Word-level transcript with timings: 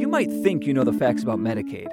You 0.00 0.08
might 0.08 0.32
think 0.32 0.64
you 0.64 0.72
know 0.72 0.82
the 0.82 0.94
facts 0.94 1.22
about 1.22 1.40
Medicaid, 1.40 1.88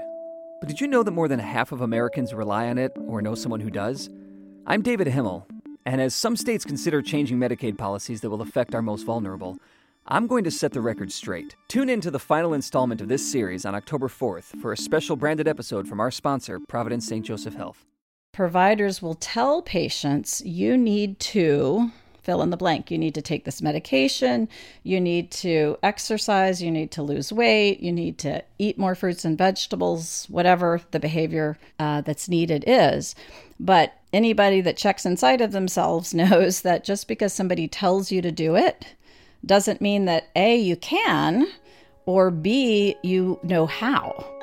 but 0.61 0.69
did 0.69 0.79
you 0.79 0.87
know 0.87 1.03
that 1.03 1.11
more 1.11 1.27
than 1.27 1.39
half 1.39 1.73
of 1.73 1.81
Americans 1.81 2.33
rely 2.33 2.69
on 2.69 2.77
it 2.77 2.93
or 3.05 3.21
know 3.21 3.35
someone 3.35 3.59
who 3.59 3.69
does? 3.69 4.09
I'm 4.65 4.81
David 4.81 5.07
Himmel, 5.07 5.45
and 5.85 5.99
as 5.99 6.15
some 6.15 6.37
states 6.37 6.63
consider 6.63 7.01
changing 7.01 7.37
Medicaid 7.37 7.77
policies 7.77 8.21
that 8.21 8.29
will 8.29 8.41
affect 8.41 8.73
our 8.73 8.81
most 8.81 9.03
vulnerable, 9.03 9.57
I'm 10.05 10.25
going 10.25 10.45
to 10.45 10.51
set 10.51 10.71
the 10.71 10.79
record 10.79 11.11
straight. 11.11 11.57
Tune 11.67 11.89
in 11.89 11.99
to 11.99 12.09
the 12.09 12.17
final 12.17 12.53
installment 12.53 13.01
of 13.01 13.09
this 13.09 13.29
series 13.29 13.65
on 13.65 13.75
October 13.75 14.07
4th 14.07 14.57
for 14.61 14.71
a 14.71 14.77
special 14.77 15.17
branded 15.17 15.49
episode 15.49 15.85
from 15.85 15.99
our 15.99 16.09
sponsor, 16.09 16.61
Providence 16.69 17.05
St. 17.05 17.25
Joseph 17.25 17.55
Health. 17.55 17.83
Providers 18.31 19.01
will 19.01 19.15
tell 19.15 19.61
patients 19.61 20.41
you 20.45 20.77
need 20.77 21.19
to 21.19 21.91
fill 22.27 22.41
in 22.41 22.49
the 22.49 22.57
blank. 22.57 22.91
You 22.91 22.97
need 22.97 23.15
to 23.15 23.21
take 23.21 23.45
this 23.45 23.61
medication, 23.61 24.49
you 24.83 24.99
need 24.99 25.31
to 25.31 25.77
exercise, 25.81 26.61
you 26.61 26.69
need 26.69 26.91
to 26.91 27.01
lose 27.01 27.31
weight, 27.31 27.79
you 27.79 27.93
need 27.93 28.17
to 28.17 28.43
eat 28.59 28.77
more 28.77 28.95
fruits 28.95 29.23
and 29.23 29.37
vegetables, 29.37 30.27
whatever 30.29 30.81
the 30.91 30.99
behavior 30.99 31.57
uh, 31.79 32.01
that's 32.01 32.27
needed 32.27 32.65
is. 32.67 33.15
But 33.61 33.93
anybody 34.11 34.59
that 34.59 34.75
checks 34.75 35.05
inside 35.05 35.39
of 35.39 35.53
themselves 35.53 36.13
knows 36.21 36.63
that 36.63 36.83
just 36.83 37.07
because 37.07 37.31
somebody 37.31 37.69
tells 37.69 38.11
you 38.11 38.21
to 38.21 38.31
do 38.31 38.57
it, 38.57 38.85
doesn't 39.45 39.79
mean 39.79 40.03
that 40.03 40.27
A, 40.35 40.57
you 40.57 40.75
can, 40.75 41.47
or 42.05 42.29
B, 42.29 42.97
you 43.03 43.39
know 43.41 43.67
how. 43.67 44.36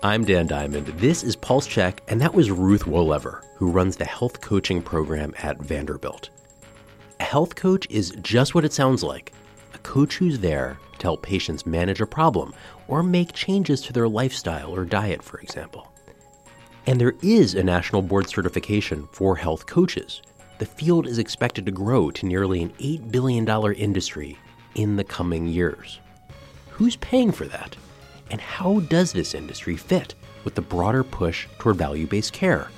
I'm 0.00 0.24
Dan 0.24 0.46
Diamond. 0.46 0.86
This 0.86 1.24
is 1.24 1.34
Pulse 1.34 1.66
Check, 1.66 2.02
and 2.06 2.20
that 2.20 2.32
was 2.32 2.52
Ruth 2.52 2.84
Wolever, 2.84 3.42
who 3.56 3.68
runs 3.68 3.96
the 3.96 4.04
health 4.04 4.40
coaching 4.40 4.80
program 4.80 5.34
at 5.42 5.58
Vanderbilt. 5.58 6.30
A 7.18 7.24
health 7.24 7.56
coach 7.56 7.84
is 7.90 8.10
just 8.22 8.54
what 8.54 8.64
it 8.64 8.72
sounds 8.72 9.02
like 9.02 9.32
a 9.74 9.78
coach 9.78 10.16
who's 10.16 10.38
there 10.38 10.78
to 10.98 11.02
help 11.02 11.22
patients 11.22 11.66
manage 11.66 12.00
a 12.00 12.06
problem 12.06 12.54
or 12.86 13.02
make 13.02 13.32
changes 13.32 13.80
to 13.82 13.92
their 13.92 14.08
lifestyle 14.08 14.72
or 14.72 14.84
diet, 14.84 15.20
for 15.20 15.40
example. 15.40 15.90
And 16.86 17.00
there 17.00 17.14
is 17.20 17.56
a 17.56 17.64
national 17.64 18.02
board 18.02 18.28
certification 18.28 19.08
for 19.10 19.34
health 19.34 19.66
coaches. 19.66 20.22
The 20.58 20.66
field 20.66 21.08
is 21.08 21.18
expected 21.18 21.66
to 21.66 21.72
grow 21.72 22.12
to 22.12 22.24
nearly 22.24 22.62
an 22.62 22.70
$8 22.78 23.10
billion 23.10 23.48
industry 23.74 24.38
in 24.76 24.94
the 24.94 25.02
coming 25.02 25.48
years. 25.48 25.98
Who's 26.70 26.94
paying 26.94 27.32
for 27.32 27.46
that? 27.46 27.76
And 28.30 28.40
how 28.40 28.80
does 28.80 29.12
this 29.12 29.34
industry 29.34 29.76
fit 29.76 30.14
with 30.44 30.54
the 30.54 30.62
broader 30.62 31.04
push 31.04 31.46
toward 31.58 31.76
value 31.76 32.06
based 32.06 32.32
care? 32.32 32.68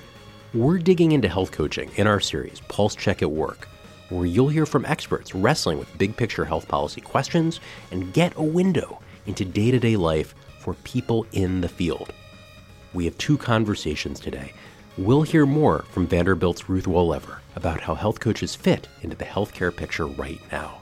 We're 0.54 0.78
digging 0.78 1.12
into 1.12 1.28
health 1.28 1.52
coaching 1.52 1.90
in 1.96 2.06
our 2.06 2.20
series, 2.20 2.60
Pulse 2.68 2.94
Check 2.94 3.22
at 3.22 3.30
Work, 3.30 3.68
where 4.08 4.26
you'll 4.26 4.48
hear 4.48 4.66
from 4.66 4.84
experts 4.84 5.34
wrestling 5.34 5.78
with 5.78 5.98
big 5.98 6.16
picture 6.16 6.44
health 6.44 6.66
policy 6.66 7.00
questions 7.00 7.60
and 7.90 8.12
get 8.12 8.36
a 8.36 8.42
window 8.42 9.00
into 9.26 9.44
day 9.44 9.70
to 9.70 9.78
day 9.78 9.96
life 9.96 10.34
for 10.58 10.74
people 10.74 11.26
in 11.32 11.60
the 11.60 11.68
field 11.68 12.12
we 12.92 13.04
have 13.04 13.16
two 13.18 13.38
conversations 13.38 14.20
today. 14.20 14.52
We'll 14.98 15.22
hear 15.22 15.46
more 15.46 15.84
from 15.90 16.06
Vanderbilt's 16.06 16.68
Ruth 16.68 16.86
Wolever 16.86 17.38
about 17.56 17.80
how 17.80 17.94
health 17.94 18.20
coaches 18.20 18.54
fit 18.54 18.88
into 19.02 19.16
the 19.16 19.24
healthcare 19.24 19.74
picture 19.74 20.06
right 20.06 20.40
now. 20.50 20.80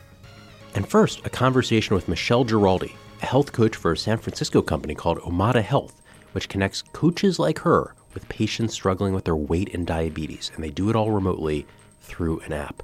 And 0.74 0.88
first, 0.88 1.24
a 1.26 1.30
conversation 1.30 1.94
with 1.94 2.08
Michele 2.08 2.44
Geraldi, 2.44 2.94
health 3.26 3.52
coach 3.52 3.76
for 3.76 3.92
a 3.92 3.96
San 3.96 4.18
Francisco 4.18 4.62
company 4.62 4.94
called 4.94 5.18
Omada 5.18 5.62
Health, 5.62 6.00
which 6.32 6.48
connects 6.48 6.82
coaches 6.82 7.38
like 7.38 7.58
her 7.60 7.94
with 8.14 8.28
patients 8.28 8.74
struggling 8.74 9.14
with 9.14 9.24
their 9.24 9.36
weight 9.36 9.74
and 9.74 9.86
diabetes, 9.86 10.50
and 10.54 10.62
they 10.62 10.70
do 10.70 10.90
it 10.90 10.96
all 10.96 11.10
remotely 11.10 11.66
through 12.00 12.40
an 12.40 12.52
app. 12.52 12.82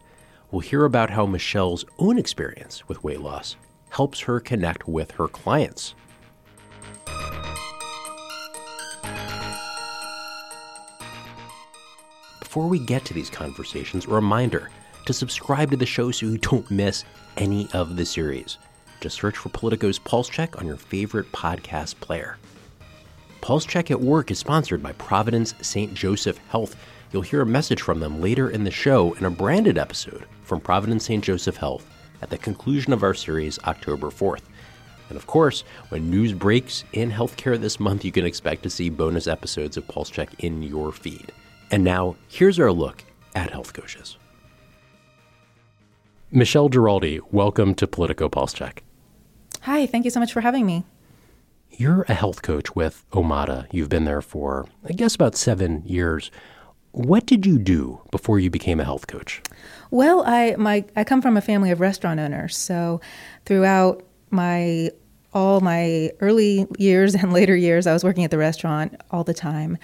We'll 0.50 0.60
hear 0.60 0.84
about 0.84 1.10
how 1.10 1.27
Michele's 1.27 1.84
own 1.98 2.18
experience 2.18 2.88
with 2.88 3.02
weight 3.02 3.20
loss 3.20 3.56
helps 3.90 4.20
her 4.20 4.40
connect 4.40 4.88
with 4.88 5.12
her 5.12 5.28
clients 5.28 5.94
Before 12.55 12.68
we 12.68 12.78
get 12.78 13.05
to 13.06 13.14
these 13.14 13.30
conversations, 13.30 14.06
a 14.06 14.11
reminder 14.11 14.70
to 15.06 15.12
subscribe 15.12 15.72
to 15.72 15.77
the 15.77 15.84
show 15.84 16.12
so 16.12 16.27
you 16.27 16.39
don't 16.39 16.70
miss 16.70 17.02
any 17.36 17.68
of 17.72 17.96
the 17.96 18.05
series. 18.05 18.58
Just 19.04 19.18
search 19.18 19.36
for 19.36 19.50
Politico's 19.50 19.98
Pulse 19.98 20.30
Check 20.30 20.58
on 20.58 20.66
your 20.66 20.78
favorite 20.78 21.30
podcast 21.30 22.00
player. 22.00 22.38
Pulse 23.42 23.66
Check 23.66 23.90
at 23.90 24.00
Work 24.00 24.30
is 24.30 24.38
sponsored 24.38 24.82
by 24.82 24.92
Providence 24.92 25.54
St. 25.60 25.92
Joseph 25.92 26.38
Health. 26.48 26.74
You'll 27.12 27.20
hear 27.20 27.42
a 27.42 27.46
message 27.46 27.82
from 27.82 28.00
them 28.00 28.22
later 28.22 28.48
in 28.48 28.64
the 28.64 28.70
show 28.70 29.12
in 29.12 29.26
a 29.26 29.30
branded 29.30 29.76
episode 29.76 30.24
from 30.42 30.58
Providence 30.58 31.04
St. 31.04 31.22
Joseph 31.22 31.58
Health 31.58 31.86
at 32.22 32.30
the 32.30 32.38
conclusion 32.38 32.94
of 32.94 33.02
our 33.02 33.12
series, 33.12 33.58
October 33.64 34.06
4th. 34.06 34.44
And 35.10 35.18
of 35.18 35.26
course, 35.26 35.64
when 35.90 36.08
news 36.08 36.32
breaks 36.32 36.84
in 36.94 37.10
healthcare 37.10 37.60
this 37.60 37.78
month, 37.78 38.06
you 38.06 38.10
can 38.10 38.24
expect 38.24 38.62
to 38.62 38.70
see 38.70 38.88
bonus 38.88 39.26
episodes 39.26 39.76
of 39.76 39.86
Pulse 39.86 40.08
Check 40.08 40.30
in 40.42 40.62
your 40.62 40.92
feed. 40.92 41.30
And 41.70 41.84
now, 41.84 42.16
here's 42.28 42.58
our 42.58 42.72
look 42.72 43.04
at 43.34 43.50
health 43.50 43.74
coaches. 43.74 44.16
Michele 46.30 46.70
Geraldi, 46.70 47.20
welcome 47.30 47.74
to 47.74 47.86
Politico 47.86 48.30
Pulse 48.30 48.54
Check. 48.54 48.82
Hi, 49.64 49.86
thank 49.86 50.05
you 50.05 50.11
so 50.11 50.20
much 50.20 50.30
for 50.30 50.42
having 50.42 50.67
me. 50.67 50.85
You're 51.70 52.02
a 52.02 52.13
health 52.13 52.42
coach 52.42 52.77
with 52.77 53.02
Omada. 53.13 53.67
You've 53.73 53.89
been 53.89 54.05
there 54.05 54.20
for, 54.20 54.67
I 54.86 54.92
guess, 54.92 55.14
about 55.14 55.36
seven 55.36 55.83
years. 55.86 56.30
What 56.91 57.25
did 57.25 57.47
you 57.47 57.58
do 57.58 58.02
before 58.11 58.39
you 58.39 58.51
became 58.51 58.79
a 58.79 58.85
health 58.85 59.07
coach? 59.07 59.41
Well, 59.91 60.23
I 60.27 60.55
my 60.58 60.85
I 60.97 61.05
come 61.05 61.23
from 61.23 61.39
a 61.39 61.41
family 61.41 61.70
of 61.70 61.80
restaurant 61.80 62.20
owners, 62.20 62.55
so 62.58 63.01
throughout 63.47 64.05
my 64.29 64.91
all 65.33 65.63
my 65.63 66.11
early 66.20 66.67
years 66.77 67.14
and 67.14 67.33
later 67.39 67.57
years, 67.57 67.86
I 67.86 67.95
was 67.95 68.05
working 68.05 68.23
at 68.23 68.31
the 68.31 68.36
restaurant 68.36 69.01
all 69.11 69.25
the 69.25 69.33
time. 69.33 69.79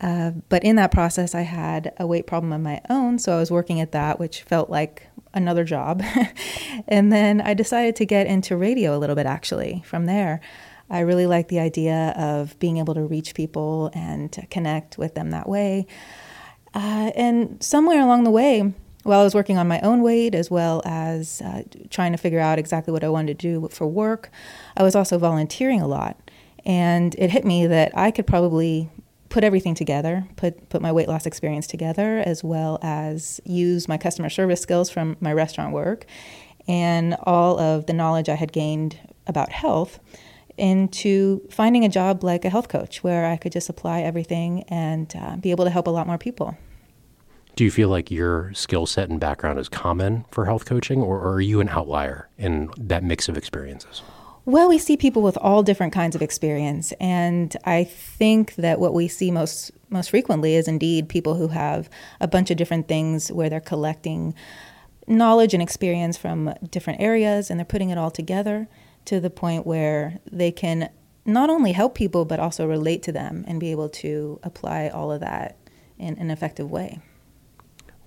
Uh, 0.00 0.32
but 0.48 0.64
in 0.64 0.74
that 0.74 0.90
process, 0.90 1.36
I 1.36 1.42
had 1.42 1.92
a 1.98 2.06
weight 2.06 2.26
problem 2.26 2.52
of 2.52 2.62
my 2.62 2.80
own, 2.90 3.20
so 3.20 3.36
I 3.36 3.38
was 3.38 3.50
working 3.50 3.80
at 3.80 3.92
that, 3.92 4.18
which 4.18 4.42
felt 4.42 4.70
like 4.70 5.06
another 5.34 5.64
job. 5.64 6.02
and 6.88 7.12
then 7.12 7.40
I 7.40 7.54
decided 7.54 7.96
to 7.96 8.06
get 8.06 8.26
into 8.26 8.56
radio 8.56 8.96
a 8.96 8.98
little 8.98 9.16
bit 9.16 9.26
actually 9.26 9.82
from 9.86 10.06
there. 10.06 10.40
I 10.88 11.00
really 11.00 11.26
like 11.26 11.48
the 11.48 11.60
idea 11.60 12.14
of 12.16 12.58
being 12.58 12.78
able 12.78 12.94
to 12.94 13.02
reach 13.02 13.34
people 13.34 13.90
and 13.94 14.30
to 14.32 14.44
connect 14.46 14.98
with 14.98 15.14
them 15.14 15.30
that 15.30 15.48
way. 15.48 15.86
Uh, 16.74 17.12
and 17.14 17.62
somewhere 17.62 18.00
along 18.00 18.24
the 18.24 18.30
way, 18.30 18.74
while 19.04 19.20
I 19.20 19.24
was 19.24 19.34
working 19.34 19.56
on 19.56 19.66
my 19.68 19.80
own 19.80 20.02
weight 20.02 20.34
as 20.34 20.50
well 20.50 20.82
as 20.84 21.40
uh, 21.42 21.62
trying 21.90 22.12
to 22.12 22.18
figure 22.18 22.40
out 22.40 22.58
exactly 22.58 22.92
what 22.92 23.04
I 23.04 23.08
wanted 23.08 23.38
to 23.38 23.60
do 23.60 23.68
for 23.68 23.86
work, 23.86 24.30
I 24.76 24.82
was 24.82 24.94
also 24.94 25.16
volunteering 25.16 25.80
a 25.80 25.86
lot. 25.86 26.18
And 26.64 27.14
it 27.18 27.30
hit 27.30 27.44
me 27.44 27.66
that 27.66 27.96
I 27.96 28.10
could 28.10 28.26
probably 28.26 28.90
put 29.30 29.44
everything 29.44 29.74
together, 29.74 30.26
put 30.36 30.68
put 30.68 30.82
my 30.82 30.92
weight 30.92 31.08
loss 31.08 31.24
experience 31.24 31.66
together, 31.66 32.22
as 32.26 32.44
well 32.44 32.78
as 32.82 33.40
use 33.44 33.88
my 33.88 33.96
customer 33.96 34.28
service 34.28 34.60
skills 34.60 34.90
from 34.90 35.16
my 35.20 35.32
restaurant 35.32 35.72
work, 35.72 36.04
and 36.68 37.16
all 37.22 37.58
of 37.58 37.86
the 37.86 37.94
knowledge 37.94 38.28
I 38.28 38.34
had 38.34 38.52
gained 38.52 38.98
about 39.26 39.50
health 39.50 39.98
into 40.58 41.40
finding 41.50 41.84
a 41.84 41.88
job 41.88 42.22
like 42.22 42.44
a 42.44 42.50
health 42.50 42.68
coach 42.68 43.02
where 43.02 43.24
I 43.24 43.36
could 43.36 43.52
just 43.52 43.70
apply 43.70 44.02
everything 44.02 44.64
and 44.64 45.10
uh, 45.16 45.36
be 45.36 45.52
able 45.52 45.64
to 45.64 45.70
help 45.70 45.86
a 45.86 45.90
lot 45.90 46.06
more 46.06 46.18
people. 46.18 46.58
Do 47.56 47.64
you 47.64 47.70
feel 47.70 47.88
like 47.88 48.10
your 48.10 48.52
skill 48.54 48.86
set 48.86 49.08
and 49.08 49.18
background 49.18 49.58
is 49.58 49.68
common 49.68 50.24
for 50.30 50.44
health 50.44 50.66
coaching, 50.66 51.00
or, 51.00 51.18
or 51.18 51.34
are 51.34 51.40
you 51.40 51.60
an 51.60 51.68
outlier 51.68 52.28
in 52.38 52.70
that 52.76 53.02
mix 53.02 53.28
of 53.28 53.36
experiences? 53.36 54.02
Well, 54.46 54.68
we 54.68 54.78
see 54.78 54.96
people 54.96 55.22
with 55.22 55.36
all 55.36 55.62
different 55.62 55.92
kinds 55.92 56.16
of 56.16 56.22
experience, 56.22 56.92
and 57.00 57.54
I 57.64 57.84
think 57.84 58.54
that 58.56 58.80
what 58.80 58.94
we 58.94 59.06
see 59.06 59.30
most 59.30 59.70
most 59.90 60.10
frequently 60.10 60.54
is 60.54 60.68
indeed 60.68 61.08
people 61.08 61.34
who 61.34 61.48
have 61.48 61.90
a 62.20 62.28
bunch 62.28 62.50
of 62.50 62.56
different 62.56 62.88
things 62.88 63.30
where 63.30 63.50
they're 63.50 63.60
collecting 63.60 64.34
knowledge 65.06 65.52
and 65.52 65.62
experience 65.62 66.16
from 66.16 66.54
different 66.70 67.00
areas, 67.00 67.50
and 67.50 67.58
they're 67.58 67.64
putting 67.64 67.90
it 67.90 67.98
all 67.98 68.10
together 68.10 68.68
to 69.04 69.20
the 69.20 69.30
point 69.30 69.66
where 69.66 70.18
they 70.30 70.52
can 70.52 70.88
not 71.26 71.50
only 71.50 71.72
help 71.72 71.94
people 71.94 72.24
but 72.24 72.40
also 72.40 72.66
relate 72.66 73.02
to 73.02 73.12
them 73.12 73.44
and 73.46 73.60
be 73.60 73.70
able 73.70 73.88
to 73.88 74.40
apply 74.42 74.88
all 74.88 75.12
of 75.12 75.20
that 75.20 75.58
in 75.98 76.16
an 76.18 76.30
effective 76.30 76.70
way. 76.70 76.98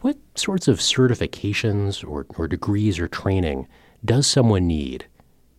What 0.01 0.17
sorts 0.35 0.67
of 0.67 0.79
certifications 0.79 2.03
or, 2.03 2.25
or 2.37 2.47
degrees 2.47 2.99
or 2.99 3.07
training 3.07 3.67
does 4.03 4.25
someone 4.25 4.67
need 4.67 5.05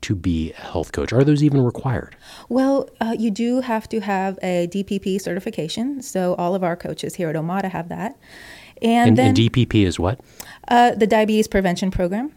to 0.04 0.14
be 0.14 0.52
a 0.52 0.60
health 0.60 0.92
coach? 0.92 1.12
Are 1.12 1.24
those 1.24 1.42
even 1.42 1.62
required? 1.62 2.16
Well, 2.48 2.88
uh, 3.00 3.16
you 3.18 3.30
do 3.30 3.60
have 3.60 3.88
to 3.88 4.00
have 4.00 4.38
a 4.42 4.68
DPP 4.68 5.20
certification. 5.20 6.02
So 6.02 6.34
all 6.34 6.54
of 6.54 6.62
our 6.62 6.76
coaches 6.76 7.14
here 7.14 7.30
at 7.30 7.36
Omada 7.36 7.70
have 7.70 7.88
that. 7.88 8.16
And, 8.82 9.10
and 9.10 9.18
then 9.18 9.28
and 9.28 9.36
DPP 9.36 9.86
is 9.86 9.98
what? 9.98 10.20
Uh, 10.68 10.92
the 10.92 11.06
Diabetes 11.06 11.48
Prevention 11.48 11.90
Program. 11.90 12.32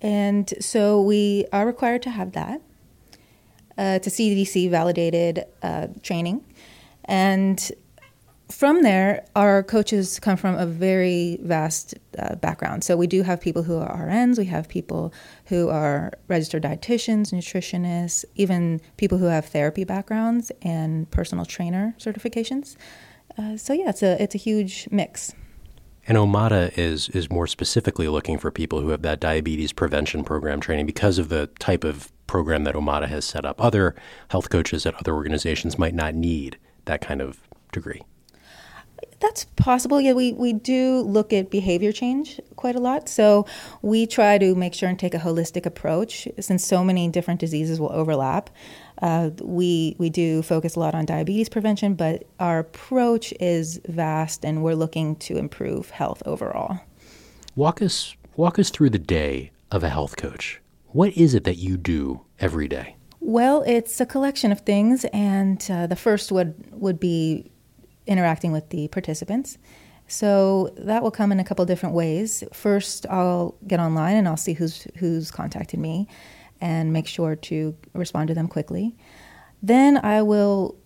And 0.00 0.52
so 0.60 1.00
we 1.02 1.44
are 1.52 1.66
required 1.66 2.02
to 2.02 2.10
have 2.10 2.32
that. 2.32 2.62
Uh, 3.76 3.96
it's 3.96 4.06
a 4.06 4.10
CDC 4.10 4.70
validated 4.70 5.44
uh, 5.62 5.88
training. 6.02 6.44
And 7.04 7.70
from 8.50 8.82
there, 8.82 9.26
our 9.36 9.62
coaches 9.62 10.18
come 10.18 10.36
from 10.36 10.56
a 10.56 10.64
very 10.64 11.38
vast 11.42 11.94
uh, 12.18 12.34
background. 12.36 12.82
So 12.82 12.96
we 12.96 13.06
do 13.06 13.22
have 13.22 13.40
people 13.40 13.62
who 13.62 13.76
are 13.78 14.06
RNs, 14.06 14.38
we 14.38 14.46
have 14.46 14.68
people 14.68 15.12
who 15.46 15.68
are 15.68 16.12
registered 16.28 16.62
dietitians, 16.62 17.32
nutritionists, 17.32 18.24
even 18.36 18.80
people 18.96 19.18
who 19.18 19.26
have 19.26 19.46
therapy 19.46 19.84
backgrounds 19.84 20.50
and 20.62 21.10
personal 21.10 21.44
trainer 21.44 21.94
certifications. 21.98 22.76
Uh, 23.36 23.56
so 23.56 23.72
yeah, 23.72 23.90
it's 23.90 24.02
a 24.02 24.20
it's 24.22 24.34
a 24.34 24.38
huge 24.38 24.88
mix. 24.90 25.34
And 26.06 26.16
Omada 26.16 26.76
is 26.78 27.10
is 27.10 27.30
more 27.30 27.46
specifically 27.46 28.08
looking 28.08 28.38
for 28.38 28.50
people 28.50 28.80
who 28.80 28.88
have 28.88 29.02
that 29.02 29.20
diabetes 29.20 29.74
prevention 29.74 30.24
program 30.24 30.60
training 30.60 30.86
because 30.86 31.18
of 31.18 31.28
the 31.28 31.48
type 31.58 31.84
of 31.84 32.10
program 32.26 32.64
that 32.64 32.74
Omada 32.74 33.08
has 33.08 33.26
set 33.26 33.44
up. 33.44 33.62
Other 33.62 33.94
health 34.30 34.48
coaches 34.48 34.86
at 34.86 34.94
other 34.94 35.12
organizations 35.14 35.78
might 35.78 35.94
not 35.94 36.14
need 36.14 36.58
that 36.86 37.02
kind 37.02 37.20
of 37.20 37.40
degree. 37.72 38.02
That's 39.20 39.44
possible. 39.56 40.00
Yeah, 40.00 40.12
we, 40.12 40.32
we 40.32 40.52
do 40.52 41.00
look 41.00 41.32
at 41.32 41.50
behavior 41.50 41.92
change 41.92 42.40
quite 42.56 42.76
a 42.76 42.80
lot. 42.80 43.08
So 43.08 43.46
we 43.82 44.06
try 44.06 44.38
to 44.38 44.54
make 44.54 44.74
sure 44.74 44.88
and 44.88 44.98
take 44.98 45.14
a 45.14 45.18
holistic 45.18 45.66
approach 45.66 46.28
since 46.38 46.64
so 46.64 46.84
many 46.84 47.08
different 47.08 47.40
diseases 47.40 47.80
will 47.80 47.92
overlap. 47.92 48.50
Uh, 49.02 49.30
we, 49.42 49.96
we 49.98 50.10
do 50.10 50.42
focus 50.42 50.76
a 50.76 50.80
lot 50.80 50.94
on 50.94 51.04
diabetes 51.04 51.48
prevention, 51.48 51.94
but 51.94 52.24
our 52.38 52.60
approach 52.60 53.32
is 53.40 53.80
vast 53.88 54.44
and 54.44 54.62
we're 54.62 54.74
looking 54.74 55.16
to 55.16 55.36
improve 55.36 55.90
health 55.90 56.22
overall. 56.26 56.80
Walk 57.56 57.82
us, 57.82 58.14
walk 58.36 58.58
us 58.58 58.70
through 58.70 58.90
the 58.90 58.98
day 58.98 59.50
of 59.70 59.82
a 59.82 59.88
health 59.88 60.16
coach. 60.16 60.60
What 60.88 61.16
is 61.16 61.34
it 61.34 61.44
that 61.44 61.56
you 61.56 61.76
do 61.76 62.22
every 62.38 62.68
day? 62.68 62.96
Well, 63.20 63.62
it's 63.66 64.00
a 64.00 64.06
collection 64.06 64.52
of 64.52 64.60
things, 64.60 65.04
and 65.12 65.64
uh, 65.70 65.86
the 65.88 65.96
first 65.96 66.30
would, 66.32 66.54
would 66.70 67.00
be 67.00 67.50
interacting 68.08 68.50
with 68.50 68.70
the 68.70 68.88
participants. 68.88 69.58
So 70.08 70.72
that 70.78 71.02
will 71.02 71.10
come 71.10 71.30
in 71.30 71.38
a 71.38 71.44
couple 71.44 71.64
different 71.66 71.94
ways. 71.94 72.42
First, 72.52 73.06
I'll 73.10 73.54
get 73.66 73.78
online 73.78 74.16
and 74.16 74.26
I'll 74.26 74.38
see 74.38 74.54
who's 74.54 74.86
who's 74.96 75.30
contacted 75.30 75.78
me 75.78 76.08
and 76.60 76.92
make 76.92 77.06
sure 77.06 77.36
to 77.36 77.76
respond 77.92 78.28
to 78.28 78.34
them 78.34 78.48
quickly. 78.48 78.96
Then 79.62 79.98
I 79.98 80.22
will 80.22 80.76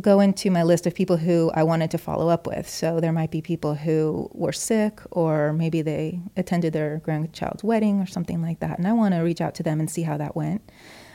go 0.00 0.20
into 0.20 0.50
my 0.50 0.62
list 0.62 0.86
of 0.86 0.94
people 0.94 1.18
who 1.18 1.50
I 1.54 1.62
wanted 1.64 1.90
to 1.90 1.98
follow 1.98 2.28
up 2.28 2.46
with. 2.46 2.68
So 2.68 3.00
there 3.00 3.12
might 3.12 3.30
be 3.30 3.42
people 3.42 3.74
who 3.74 4.30
were 4.32 4.52
sick 4.52 5.00
or 5.10 5.52
maybe 5.52 5.82
they 5.82 6.20
attended 6.36 6.72
their 6.72 6.98
grandchild's 6.98 7.62
wedding 7.62 8.00
or 8.00 8.06
something 8.06 8.40
like 8.40 8.60
that 8.60 8.78
and 8.78 8.88
I 8.88 8.92
want 8.94 9.12
to 9.14 9.20
reach 9.20 9.42
out 9.42 9.54
to 9.56 9.62
them 9.62 9.80
and 9.80 9.90
see 9.90 10.02
how 10.02 10.16
that 10.16 10.34
went 10.34 10.62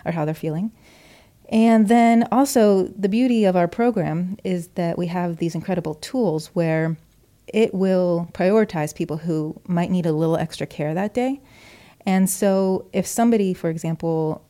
or 0.06 0.12
how 0.12 0.26
they're 0.26 0.36
feeling. 0.36 0.72
And 1.50 1.88
then 1.88 2.28
also, 2.32 2.88
the 2.88 3.08
beauty 3.08 3.46
of 3.46 3.56
our 3.56 3.68
program 3.68 4.38
is 4.44 4.68
that 4.70 4.98
we 4.98 5.08
have 5.08 5.38
these 5.38 5.56
incredible 5.56 5.96
tools 5.96 6.48
where 6.48 6.98
it 7.48 7.74
will 7.74 8.30
prioritize 8.34 8.94
people 8.94 9.18
who 9.18 9.60
might 9.66 9.90
need 9.90 10.06
a 10.06 10.12
little 10.12 10.36
extra 10.36 10.68
care 10.68 10.94
that 10.94 11.14
day. 11.14 11.40
And 12.06 12.30
so, 12.30 12.90
if 12.92 13.08
somebody, 13.08 13.54
for 13.54 13.70
example, 13.70 14.46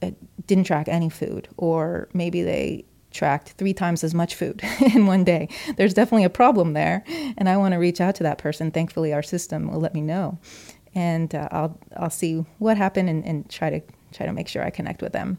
uh, 0.00 0.12
didn't 0.46 0.64
track 0.64 0.86
any 0.88 1.08
food, 1.08 1.48
or 1.56 2.08
maybe 2.12 2.42
they 2.42 2.84
tracked 3.10 3.50
three 3.52 3.72
times 3.74 4.04
as 4.04 4.14
much 4.14 4.36
food 4.36 4.62
in 4.94 5.06
one 5.06 5.24
day, 5.24 5.48
there's 5.76 5.94
definitely 5.94 6.24
a 6.24 6.30
problem 6.30 6.72
there. 6.72 7.02
And 7.36 7.48
I 7.48 7.56
want 7.56 7.72
to 7.72 7.78
reach 7.78 8.00
out 8.00 8.14
to 8.16 8.22
that 8.22 8.38
person. 8.38 8.70
Thankfully, 8.70 9.12
our 9.12 9.22
system 9.24 9.72
will 9.72 9.80
let 9.80 9.92
me 9.92 10.02
know, 10.02 10.38
and 10.94 11.34
uh, 11.34 11.48
I'll 11.50 11.78
I'll 11.96 12.10
see 12.10 12.44
what 12.58 12.76
happened 12.76 13.08
and, 13.08 13.24
and 13.24 13.50
try 13.50 13.70
to 13.70 13.80
try 14.12 14.26
to 14.26 14.32
make 14.32 14.46
sure 14.46 14.62
I 14.62 14.70
connect 14.70 15.02
with 15.02 15.12
them. 15.12 15.38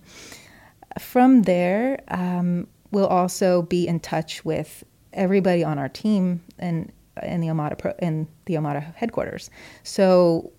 From 0.98 1.44
there, 1.44 2.00
um, 2.08 2.68
we'll 2.92 3.08
also 3.08 3.62
be 3.64 3.88
in 3.88 4.00
touch 4.00 4.44
with 4.44 4.84
everybody 5.14 5.64
on 5.64 5.78
our 5.78 5.90
team 5.90 6.42
and 6.58 6.92
in 7.24 7.42
the 7.42 7.48
Omada 7.48 7.78
Pro, 7.78 7.94
in 8.00 8.28
the 8.46 8.56
Omada 8.56 8.94
headquarters. 8.96 9.50
So 9.84 10.52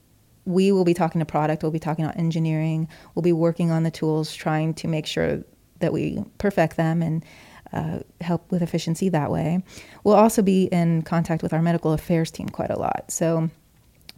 we 0.45 0.73
will 0.73 0.85
be 0.85 0.95
talking 0.95 1.19
to 1.19 1.25
product, 1.25 1.63
we'll 1.63 1.73
be 1.73 1.79
talking 1.79 2.05
about 2.05 2.19
engineering, 2.19 2.89
we'll 3.15 3.23
be 3.23 3.33
working 3.33 3.71
on 3.71 3.83
the 3.83 3.91
tools, 3.91 4.35
trying 4.35 4.75
to 4.75 4.89
make 4.89 5.07
sure 5.07 5.43
that 5.81 5.93
we 5.93 6.23
perfect 6.39 6.77
them 6.77 7.03
and 7.03 7.25
uh, 7.73 8.01
help 8.21 8.51
with 8.51 8.63
efficiency 8.63 9.09
that 9.09 9.31
way. 9.31 9.63
We'll 10.05 10.17
also 10.17 10.43
be 10.43 10.65
in 10.65 11.03
contact 11.03 11.43
with 11.43 11.53
our 11.53 11.63
medical 11.63 11.93
affairs 11.93 12.31
team 12.31 12.49
quite 12.49 12.71
a 12.71 12.79
lot. 12.79 13.11
So 13.11 13.51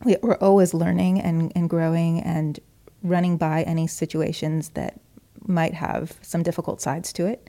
we, 0.05 0.17
are 0.17 0.37
always 0.37 0.75
learning 0.75 1.20
and, 1.20 1.53
and 1.55 1.69
growing 1.69 2.20
and 2.20 2.58
running 3.03 3.37
by 3.37 3.62
any 3.65 3.87
situations 3.87 4.70
that 4.70 5.00
might 5.47 5.75
have 5.75 6.19
some 6.23 6.43
difficult 6.43 6.81
sides 6.81 7.12
to 7.15 7.27
it. 7.27 7.49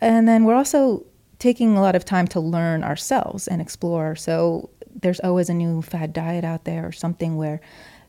And 0.00 0.28
then 0.28 0.44
we're 0.44 0.54
also 0.54 1.04
taking 1.38 1.76
a 1.76 1.80
lot 1.80 1.94
of 1.94 2.04
time 2.04 2.26
to 2.28 2.40
learn 2.40 2.82
ourselves 2.84 3.48
and 3.48 3.60
explore. 3.60 4.16
So 4.16 4.70
there's 4.94 5.20
always 5.20 5.48
a 5.48 5.54
new 5.54 5.82
fad 5.82 6.12
diet 6.12 6.44
out 6.44 6.64
there 6.64 6.86
or 6.86 6.92
something 6.92 7.36
where 7.36 7.60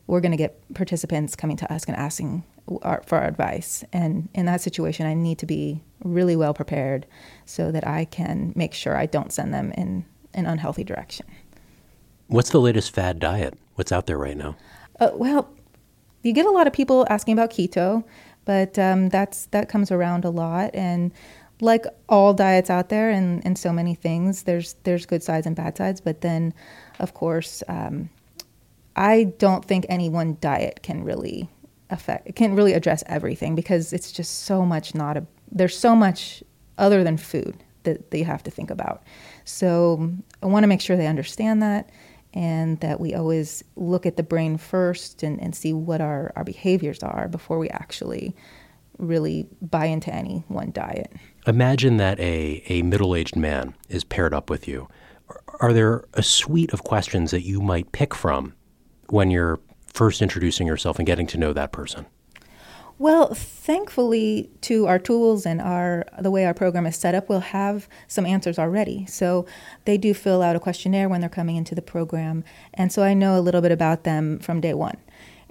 we're 0.06 0.20
going 0.20 0.32
to 0.32 0.36
get 0.36 0.60
participants 0.74 1.36
coming 1.36 1.56
to 1.56 1.72
us 1.72 1.84
and 1.84 1.96
asking 1.96 2.42
our, 2.82 3.02
for 3.06 3.18
our 3.18 3.28
advice. 3.28 3.84
And 3.92 4.28
in 4.34 4.46
that 4.46 4.60
situation, 4.60 5.06
I 5.06 5.14
need 5.14 5.38
to 5.38 5.46
be 5.46 5.82
really 6.02 6.34
well 6.36 6.54
prepared 6.54 7.06
so 7.44 7.70
that 7.70 7.86
I 7.86 8.06
can 8.06 8.52
make 8.56 8.74
sure 8.74 8.96
I 8.96 9.06
don't 9.06 9.32
send 9.32 9.54
them 9.54 9.72
in 9.72 10.04
an 10.34 10.46
unhealthy 10.46 10.84
direction. 10.84 11.26
What's 12.26 12.50
the 12.50 12.60
latest 12.60 12.92
fad 12.92 13.18
diet? 13.18 13.54
What's 13.74 13.92
out 13.92 14.06
there 14.06 14.18
right 14.18 14.36
now? 14.36 14.56
Uh, 14.98 15.10
well, 15.14 15.48
you 16.22 16.32
get 16.32 16.46
a 16.46 16.50
lot 16.50 16.66
of 16.66 16.72
people 16.72 17.06
asking 17.08 17.32
about 17.32 17.50
keto. 17.50 18.04
But 18.50 18.80
um, 18.80 19.10
that's 19.10 19.46
that 19.52 19.68
comes 19.68 19.92
around 19.92 20.24
a 20.24 20.30
lot, 20.30 20.74
and 20.74 21.12
like 21.60 21.86
all 22.08 22.34
diets 22.34 22.68
out 22.68 22.88
there, 22.88 23.08
and, 23.08 23.46
and 23.46 23.56
so 23.56 23.72
many 23.72 23.94
things, 23.94 24.42
there's 24.42 24.74
there's 24.82 25.06
good 25.06 25.22
sides 25.22 25.46
and 25.46 25.54
bad 25.54 25.76
sides. 25.76 26.00
But 26.00 26.22
then, 26.22 26.52
of 26.98 27.14
course, 27.14 27.62
um, 27.68 28.10
I 28.96 29.32
don't 29.38 29.64
think 29.64 29.86
any 29.88 30.08
one 30.08 30.36
diet 30.40 30.80
can 30.82 31.04
really 31.04 31.48
affect 31.90 32.34
can 32.34 32.56
really 32.56 32.72
address 32.72 33.04
everything 33.06 33.54
because 33.54 33.92
it's 33.92 34.10
just 34.10 34.42
so 34.46 34.66
much 34.66 34.96
not 34.96 35.16
a 35.16 35.24
there's 35.52 35.78
so 35.78 35.94
much 35.94 36.42
other 36.76 37.04
than 37.04 37.18
food 37.18 37.54
that, 37.84 38.10
that 38.10 38.18
you 38.18 38.24
have 38.24 38.42
to 38.42 38.50
think 38.50 38.72
about. 38.72 39.04
So 39.44 40.12
I 40.42 40.46
want 40.46 40.64
to 40.64 40.66
make 40.66 40.80
sure 40.80 40.96
they 40.96 41.06
understand 41.06 41.62
that 41.62 41.88
and 42.32 42.78
that 42.80 43.00
we 43.00 43.14
always 43.14 43.64
look 43.76 44.06
at 44.06 44.16
the 44.16 44.22
brain 44.22 44.56
first 44.56 45.22
and, 45.22 45.40
and 45.40 45.54
see 45.54 45.72
what 45.72 46.00
our, 46.00 46.32
our 46.36 46.44
behaviors 46.44 47.02
are 47.02 47.28
before 47.28 47.58
we 47.58 47.68
actually 47.70 48.34
really 48.98 49.48
buy 49.62 49.86
into 49.86 50.14
any 50.14 50.44
one 50.48 50.70
diet. 50.72 51.12
Imagine 51.46 51.96
that 51.96 52.20
a, 52.20 52.62
a 52.68 52.82
middle 52.82 53.14
aged 53.16 53.36
man 53.36 53.74
is 53.88 54.04
paired 54.04 54.34
up 54.34 54.50
with 54.50 54.68
you. 54.68 54.88
Are 55.60 55.72
there 55.72 56.04
a 56.14 56.22
suite 56.22 56.72
of 56.72 56.84
questions 56.84 57.30
that 57.30 57.42
you 57.42 57.60
might 57.60 57.92
pick 57.92 58.14
from 58.14 58.54
when 59.08 59.30
you're 59.30 59.58
first 59.86 60.22
introducing 60.22 60.66
yourself 60.66 60.98
and 60.98 61.06
getting 61.06 61.26
to 61.28 61.38
know 61.38 61.52
that 61.52 61.72
person? 61.72 62.06
Well, 63.00 63.32
thankfully, 63.32 64.50
to 64.60 64.86
our 64.86 64.98
tools 64.98 65.46
and 65.46 65.58
our 65.58 66.04
the 66.20 66.30
way 66.30 66.44
our 66.44 66.52
program 66.52 66.84
is 66.84 66.96
set 66.96 67.14
up, 67.14 67.30
we'll 67.30 67.40
have 67.40 67.88
some 68.08 68.26
answers 68.26 68.58
already. 68.58 69.06
So 69.06 69.46
they 69.86 69.96
do 69.96 70.12
fill 70.12 70.42
out 70.42 70.54
a 70.54 70.60
questionnaire 70.60 71.08
when 71.08 71.22
they're 71.22 71.30
coming 71.30 71.56
into 71.56 71.74
the 71.74 71.80
program, 71.80 72.44
and 72.74 72.92
so 72.92 73.02
I 73.02 73.14
know 73.14 73.38
a 73.38 73.40
little 73.40 73.62
bit 73.62 73.72
about 73.72 74.04
them 74.04 74.38
from 74.40 74.60
day 74.60 74.74
one. 74.74 74.98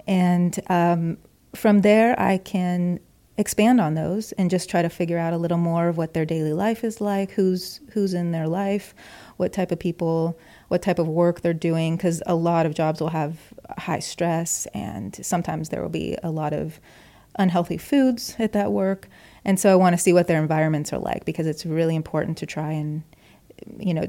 And 0.06 0.60
um, 0.68 1.18
from 1.52 1.80
there, 1.80 2.14
I 2.20 2.38
can 2.38 3.00
expand 3.36 3.80
on 3.80 3.94
those 3.94 4.30
and 4.32 4.48
just 4.48 4.70
try 4.70 4.82
to 4.82 4.88
figure 4.88 5.18
out 5.18 5.32
a 5.32 5.36
little 5.36 5.58
more 5.58 5.88
of 5.88 5.96
what 5.96 6.14
their 6.14 6.24
daily 6.24 6.52
life 6.52 6.84
is 6.84 7.00
like, 7.00 7.32
who's 7.32 7.80
who's 7.92 8.14
in 8.14 8.30
their 8.30 8.46
life, 8.46 8.94
what 9.38 9.52
type 9.52 9.72
of 9.72 9.80
people, 9.80 10.38
what 10.68 10.82
type 10.82 11.00
of 11.00 11.08
work 11.08 11.40
they're 11.40 11.52
doing. 11.52 11.96
Because 11.96 12.22
a 12.26 12.34
lot 12.36 12.64
of 12.64 12.74
jobs 12.74 13.00
will 13.00 13.08
have 13.08 13.38
high 13.76 13.98
stress, 13.98 14.68
and 14.72 15.18
sometimes 15.26 15.70
there 15.70 15.82
will 15.82 15.88
be 15.88 16.16
a 16.22 16.30
lot 16.30 16.52
of 16.52 16.78
unhealthy 17.36 17.76
foods 17.76 18.36
at 18.38 18.52
that 18.52 18.72
work. 18.72 19.08
And 19.44 19.58
so 19.58 19.72
I 19.72 19.74
want 19.76 19.94
to 19.94 20.02
see 20.02 20.12
what 20.12 20.26
their 20.26 20.40
environments 20.40 20.92
are 20.92 20.98
like 20.98 21.24
because 21.24 21.46
it's 21.46 21.64
really 21.64 21.96
important 21.96 22.36
to 22.38 22.46
try 22.46 22.72
and, 22.72 23.02
you 23.78 23.94
know, 23.94 24.06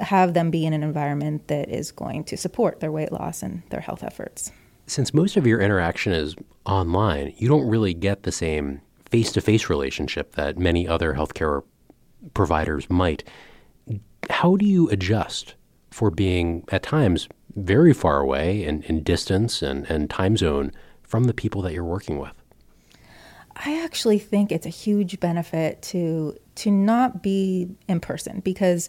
have 0.00 0.34
them 0.34 0.50
be 0.50 0.64
in 0.66 0.72
an 0.72 0.82
environment 0.82 1.48
that 1.48 1.68
is 1.68 1.90
going 1.90 2.24
to 2.24 2.36
support 2.36 2.80
their 2.80 2.92
weight 2.92 3.12
loss 3.12 3.42
and 3.42 3.62
their 3.70 3.80
health 3.80 4.04
efforts. 4.04 4.52
Since 4.86 5.12
most 5.12 5.36
of 5.36 5.46
your 5.46 5.60
interaction 5.60 6.12
is 6.12 6.34
online, 6.64 7.34
you 7.36 7.48
don't 7.48 7.68
really 7.68 7.94
get 7.94 8.22
the 8.22 8.32
same 8.32 8.80
face 9.10 9.32
to 9.32 9.40
face 9.40 9.68
relationship 9.68 10.34
that 10.34 10.58
many 10.58 10.86
other 10.86 11.14
healthcare 11.14 11.62
providers 12.34 12.88
might. 12.88 13.24
How 14.30 14.56
do 14.56 14.66
you 14.66 14.88
adjust 14.90 15.54
for 15.90 16.10
being 16.10 16.64
at 16.70 16.82
times 16.82 17.28
very 17.56 17.92
far 17.92 18.20
away 18.20 18.64
in, 18.64 18.82
in 18.82 19.02
distance 19.02 19.62
and, 19.62 19.84
and 19.90 20.08
time 20.08 20.36
zone 20.36 20.72
from 21.02 21.24
the 21.24 21.34
people 21.34 21.62
that 21.62 21.72
you're 21.72 21.84
working 21.84 22.18
with? 22.18 22.37
I 23.64 23.82
actually 23.84 24.18
think 24.18 24.52
it's 24.52 24.66
a 24.66 24.70
huge 24.70 25.18
benefit 25.20 25.82
to 25.82 26.36
to 26.56 26.70
not 26.70 27.22
be 27.22 27.68
in 27.88 28.00
person 28.00 28.40
because 28.40 28.88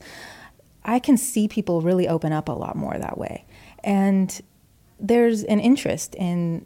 I 0.83 0.99
can 0.99 1.17
see 1.17 1.47
people 1.47 1.81
really 1.81 2.07
open 2.07 2.33
up 2.33 2.49
a 2.49 2.53
lot 2.53 2.75
more 2.75 2.97
that 2.97 3.17
way. 3.17 3.45
And 3.83 4.41
there's 4.99 5.43
an 5.43 5.59
interest 5.59 6.15
in 6.15 6.65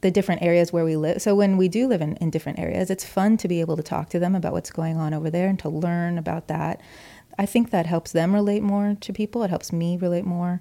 the 0.00 0.10
different 0.10 0.42
areas 0.42 0.72
where 0.72 0.84
we 0.84 0.96
live. 0.96 1.22
So 1.22 1.34
when 1.34 1.56
we 1.56 1.68
do 1.68 1.86
live 1.86 2.00
in, 2.02 2.16
in 2.16 2.30
different 2.30 2.58
areas, 2.58 2.90
it's 2.90 3.04
fun 3.04 3.36
to 3.38 3.48
be 3.48 3.60
able 3.60 3.76
to 3.76 3.82
talk 3.82 4.10
to 4.10 4.18
them 4.18 4.34
about 4.34 4.52
what's 4.52 4.70
going 4.70 4.96
on 4.96 5.14
over 5.14 5.30
there 5.30 5.48
and 5.48 5.58
to 5.60 5.68
learn 5.68 6.18
about 6.18 6.48
that. 6.48 6.80
I 7.38 7.46
think 7.46 7.70
that 7.70 7.86
helps 7.86 8.12
them 8.12 8.34
relate 8.34 8.62
more 8.62 8.96
to 9.00 9.12
people. 9.12 9.42
It 9.42 9.50
helps 9.50 9.72
me 9.72 9.96
relate 9.96 10.24
more. 10.24 10.60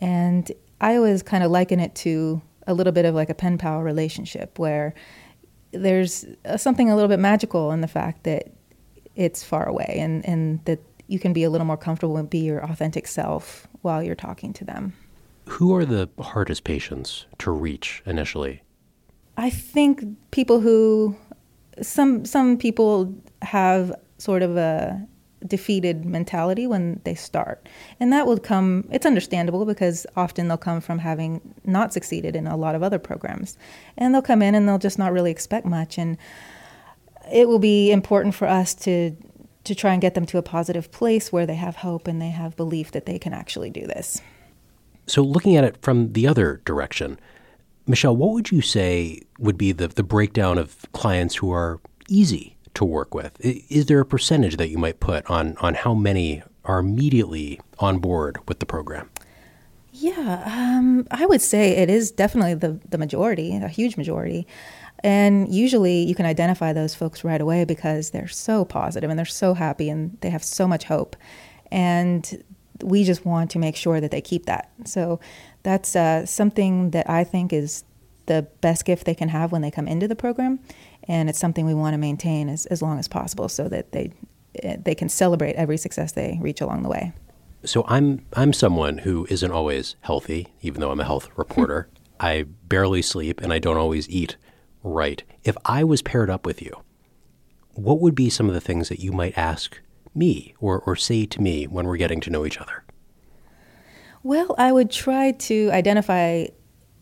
And 0.00 0.50
I 0.80 0.96
always 0.96 1.22
kind 1.22 1.44
of 1.44 1.50
liken 1.50 1.78
it 1.78 1.94
to 1.96 2.40
a 2.66 2.74
little 2.74 2.92
bit 2.92 3.04
of 3.04 3.14
like 3.14 3.30
a 3.30 3.34
pen 3.34 3.58
pal 3.58 3.82
relationship 3.82 4.58
where 4.58 4.94
there's 5.74 6.24
uh, 6.44 6.56
something 6.56 6.90
a 6.90 6.94
little 6.94 7.08
bit 7.08 7.20
magical 7.20 7.70
in 7.72 7.80
the 7.80 7.88
fact 7.88 8.24
that 8.24 8.52
it's 9.14 9.42
far 9.42 9.68
away 9.68 9.96
and, 9.98 10.24
and 10.26 10.64
that 10.64 10.80
you 11.06 11.18
can 11.18 11.32
be 11.32 11.44
a 11.44 11.50
little 11.50 11.66
more 11.66 11.76
comfortable 11.76 12.16
and 12.16 12.28
be 12.28 12.38
your 12.38 12.64
authentic 12.64 13.06
self 13.06 13.66
while 13.82 14.02
you're 14.02 14.14
talking 14.14 14.52
to 14.54 14.64
them. 14.64 14.94
Who 15.46 15.74
are 15.74 15.84
the 15.84 16.08
hardest 16.18 16.64
patients 16.64 17.26
to 17.38 17.50
reach 17.50 18.02
initially? 18.06 18.62
I 19.36 19.50
think 19.50 20.04
people 20.30 20.60
who 20.60 21.16
some 21.82 22.24
some 22.24 22.56
people 22.56 23.14
have 23.42 23.92
sort 24.18 24.42
of 24.42 24.56
a 24.56 25.06
defeated 25.46 26.04
mentality 26.04 26.66
when 26.66 27.00
they 27.04 27.14
start. 27.14 27.68
And 28.00 28.12
that 28.12 28.26
will 28.26 28.38
come, 28.38 28.88
it's 28.90 29.06
understandable 29.06 29.64
because 29.64 30.06
often 30.16 30.48
they'll 30.48 30.56
come 30.56 30.80
from 30.80 30.98
having 30.98 31.40
not 31.64 31.92
succeeded 31.92 32.34
in 32.34 32.46
a 32.46 32.56
lot 32.56 32.74
of 32.74 32.82
other 32.82 32.98
programs. 32.98 33.58
And 33.96 34.14
they'll 34.14 34.22
come 34.22 34.42
in 34.42 34.54
and 34.54 34.68
they'll 34.68 34.78
just 34.78 34.98
not 34.98 35.12
really 35.12 35.30
expect 35.30 35.66
much. 35.66 35.98
And 35.98 36.16
it 37.32 37.48
will 37.48 37.58
be 37.58 37.90
important 37.90 38.34
for 38.34 38.48
us 38.48 38.74
to 38.74 39.16
to 39.64 39.74
try 39.74 39.94
and 39.94 40.02
get 40.02 40.12
them 40.12 40.26
to 40.26 40.36
a 40.36 40.42
positive 40.42 40.92
place 40.92 41.32
where 41.32 41.46
they 41.46 41.54
have 41.54 41.76
hope 41.76 42.06
and 42.06 42.20
they 42.20 42.28
have 42.28 42.54
belief 42.54 42.92
that 42.92 43.06
they 43.06 43.18
can 43.18 43.32
actually 43.32 43.70
do 43.70 43.86
this. 43.86 44.20
So 45.06 45.22
looking 45.22 45.56
at 45.56 45.64
it 45.64 45.78
from 45.80 46.12
the 46.12 46.26
other 46.26 46.60
direction, 46.66 47.18
Michele, 47.86 48.14
what 48.14 48.32
would 48.32 48.50
you 48.50 48.60
say 48.60 49.22
would 49.38 49.56
be 49.56 49.72
the, 49.72 49.88
the 49.88 50.02
breakdown 50.02 50.58
of 50.58 50.84
clients 50.92 51.36
who 51.36 51.50
are 51.50 51.80
easy 52.08 52.53
to 52.74 52.84
work 52.84 53.14
with. 53.14 53.32
Is 53.40 53.86
there 53.86 54.00
a 54.00 54.06
percentage 54.06 54.56
that 54.56 54.68
you 54.68 54.78
might 54.78 55.00
put 55.00 55.28
on 55.30 55.56
on 55.58 55.74
how 55.74 55.94
many 55.94 56.42
are 56.64 56.78
immediately 56.78 57.60
on 57.78 57.98
board 57.98 58.38
with 58.48 58.58
the 58.58 58.66
program? 58.66 59.10
Yeah, 59.92 60.42
um, 60.44 61.06
I 61.10 61.24
would 61.26 61.40
say 61.40 61.70
it 61.70 61.88
is 61.88 62.10
definitely 62.10 62.54
the 62.54 62.80
the 62.88 62.98
majority, 62.98 63.56
a 63.56 63.68
huge 63.68 63.96
majority. 63.96 64.46
And 65.04 65.52
usually 65.52 66.02
you 66.02 66.14
can 66.14 66.24
identify 66.24 66.72
those 66.72 66.94
folks 66.94 67.24
right 67.24 67.40
away 67.40 67.66
because 67.66 68.10
they're 68.10 68.26
so 68.26 68.64
positive 68.64 69.10
and 69.10 69.18
they're 69.18 69.26
so 69.26 69.52
happy 69.52 69.90
and 69.90 70.16
they 70.22 70.30
have 70.30 70.42
so 70.42 70.66
much 70.66 70.84
hope. 70.84 71.14
And 71.70 72.42
we 72.82 73.04
just 73.04 73.26
want 73.26 73.50
to 73.50 73.58
make 73.58 73.76
sure 73.76 74.00
that 74.00 74.10
they 74.10 74.22
keep 74.22 74.46
that. 74.46 74.70
So 74.86 75.20
that's 75.62 75.94
uh, 75.94 76.24
something 76.24 76.90
that 76.90 77.08
I 77.08 77.22
think 77.22 77.52
is 77.52 77.84
the 78.26 78.42
best 78.60 78.84
gift 78.84 79.04
they 79.04 79.14
can 79.14 79.28
have 79.28 79.52
when 79.52 79.62
they 79.62 79.70
come 79.70 79.86
into 79.86 80.08
the 80.08 80.16
program 80.16 80.58
and 81.04 81.28
it's 81.28 81.38
something 81.38 81.66
we 81.66 81.74
want 81.74 81.94
to 81.94 81.98
maintain 81.98 82.48
as, 82.48 82.66
as 82.66 82.82
long 82.82 82.98
as 82.98 83.08
possible 83.08 83.48
so 83.48 83.68
that 83.68 83.92
they 83.92 84.12
eh, 84.62 84.76
they 84.82 84.94
can 84.94 85.08
celebrate 85.08 85.54
every 85.54 85.76
success 85.76 86.12
they 86.12 86.38
reach 86.40 86.60
along 86.60 86.82
the 86.82 86.88
way. 86.88 87.12
So 87.64 87.84
I'm 87.88 88.24
I'm 88.34 88.52
someone 88.52 88.98
who 88.98 89.26
isn't 89.30 89.50
always 89.50 89.96
healthy, 90.00 90.48
even 90.62 90.80
though 90.80 90.90
I'm 90.90 91.00
a 91.00 91.04
health 91.04 91.28
reporter. 91.36 91.88
I 92.20 92.44
barely 92.68 93.02
sleep 93.02 93.40
and 93.40 93.52
I 93.52 93.58
don't 93.58 93.76
always 93.76 94.08
eat 94.08 94.36
right. 94.82 95.22
If 95.42 95.56
I 95.64 95.84
was 95.84 96.00
paired 96.00 96.30
up 96.30 96.46
with 96.46 96.62
you, 96.62 96.82
what 97.72 98.00
would 98.00 98.14
be 98.14 98.30
some 98.30 98.48
of 98.48 98.54
the 98.54 98.60
things 98.60 98.88
that 98.88 99.00
you 99.00 99.12
might 99.12 99.36
ask 99.36 99.80
me 100.14 100.54
or, 100.60 100.78
or 100.80 100.94
say 100.94 101.26
to 101.26 101.42
me 101.42 101.66
when 101.66 101.86
we're 101.86 101.96
getting 101.96 102.20
to 102.20 102.30
know 102.30 102.46
each 102.46 102.60
other? 102.60 102.84
Well, 104.22 104.54
I 104.56 104.72
would 104.72 104.90
try 104.90 105.32
to 105.32 105.70
identify 105.72 106.46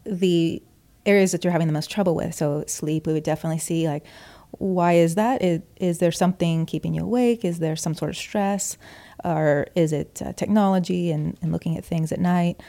the 0.04 0.62
areas 1.06 1.32
that 1.32 1.44
you're 1.44 1.52
having 1.52 1.66
the 1.66 1.72
most 1.72 1.90
trouble 1.90 2.14
with. 2.14 2.34
So 2.34 2.64
sleep, 2.66 3.06
we 3.06 3.12
would 3.12 3.24
definitely 3.24 3.58
see 3.58 3.88
like, 3.88 4.04
why 4.52 4.94
is 4.94 5.14
that? 5.14 5.42
Is, 5.42 5.62
is 5.76 5.98
there 5.98 6.12
something 6.12 6.66
keeping 6.66 6.94
you 6.94 7.02
awake? 7.02 7.44
Is 7.44 7.58
there 7.58 7.76
some 7.76 7.94
sort 7.94 8.10
of 8.10 8.16
stress? 8.16 8.76
Or 9.24 9.66
is 9.74 9.92
it 9.92 10.20
uh, 10.24 10.32
technology 10.34 11.10
and, 11.10 11.38
and 11.40 11.52
looking 11.52 11.78
at 11.78 11.84
things 11.84 12.12
at 12.12 12.20
night? 12.20 12.60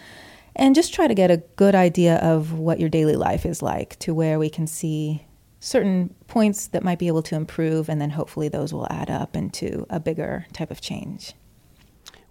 And 0.56 0.76
just 0.76 0.94
try 0.94 1.08
to 1.08 1.16
get 1.16 1.32
a 1.32 1.38
good 1.56 1.76
idea 1.76 2.18
of 2.18 2.54
what 2.54 2.80
your 2.80 2.90
daily 2.90 3.16
life 3.16 3.46
is 3.46 3.62
like 3.62 3.98
to 4.00 4.14
where 4.14 4.38
we 4.38 4.50
can 4.50 4.68
see 4.68 5.26
certain 5.60 6.14
points 6.28 6.68
that 6.68 6.84
might 6.84 7.00
be 7.00 7.08
able 7.08 7.24
to 7.24 7.36
improve, 7.36 7.90
and 7.90 8.00
then 8.00 8.12
hopefully 8.12 8.50
those 8.50 8.74
will 8.74 8.88
add 8.92 9.10
up 9.10 9.36
into 9.36 9.86
a 9.90 10.00
bigger 10.00 10.46
type 10.54 10.70
of 10.70 10.82
change. 10.82 11.34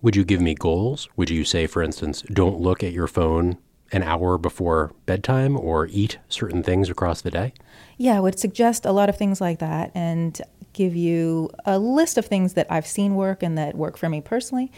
Would 0.03 0.15
you 0.15 0.25
give 0.25 0.41
me 0.41 0.55
goals? 0.55 1.09
Would 1.17 1.31
you 1.31 1.45
say, 1.45 1.67
for 1.67 1.83
instance, 1.83 2.23
don't 2.23 2.61
look 2.61 2.83
at 2.85 2.93
your 2.93 3.07
phone 3.07 3.59
an 3.93 4.03
hour 4.03 4.39
before 4.39 4.93
bedtime 5.07 5.57
or 5.57 5.87
eat 5.91 6.19
certain 6.29 6.63
things 6.63 6.89
across 6.89 7.21
the 7.21 7.31
day? 7.31 7.53
Yeah, 7.99 8.17
I 8.17 8.21
would 8.21 8.39
suggest 8.39 8.87
a 8.87 8.93
lot 8.93 9.09
of 9.09 9.17
things 9.17 9.41
like 9.41 9.59
that 9.59 9.93
and 9.95 10.41
give 10.73 10.97
you 10.97 11.51
a 11.67 11.79
list 11.79 12.17
of 12.17 12.27
things 12.27 12.55
that 12.55 12.67
I've 12.71 12.87
seen 12.87 13.15
work 13.15 13.43
and 13.43 13.59
that 13.59 13.77
work 13.77 13.97
for 13.97 14.09
me 14.09 14.21
personally. 14.21 14.73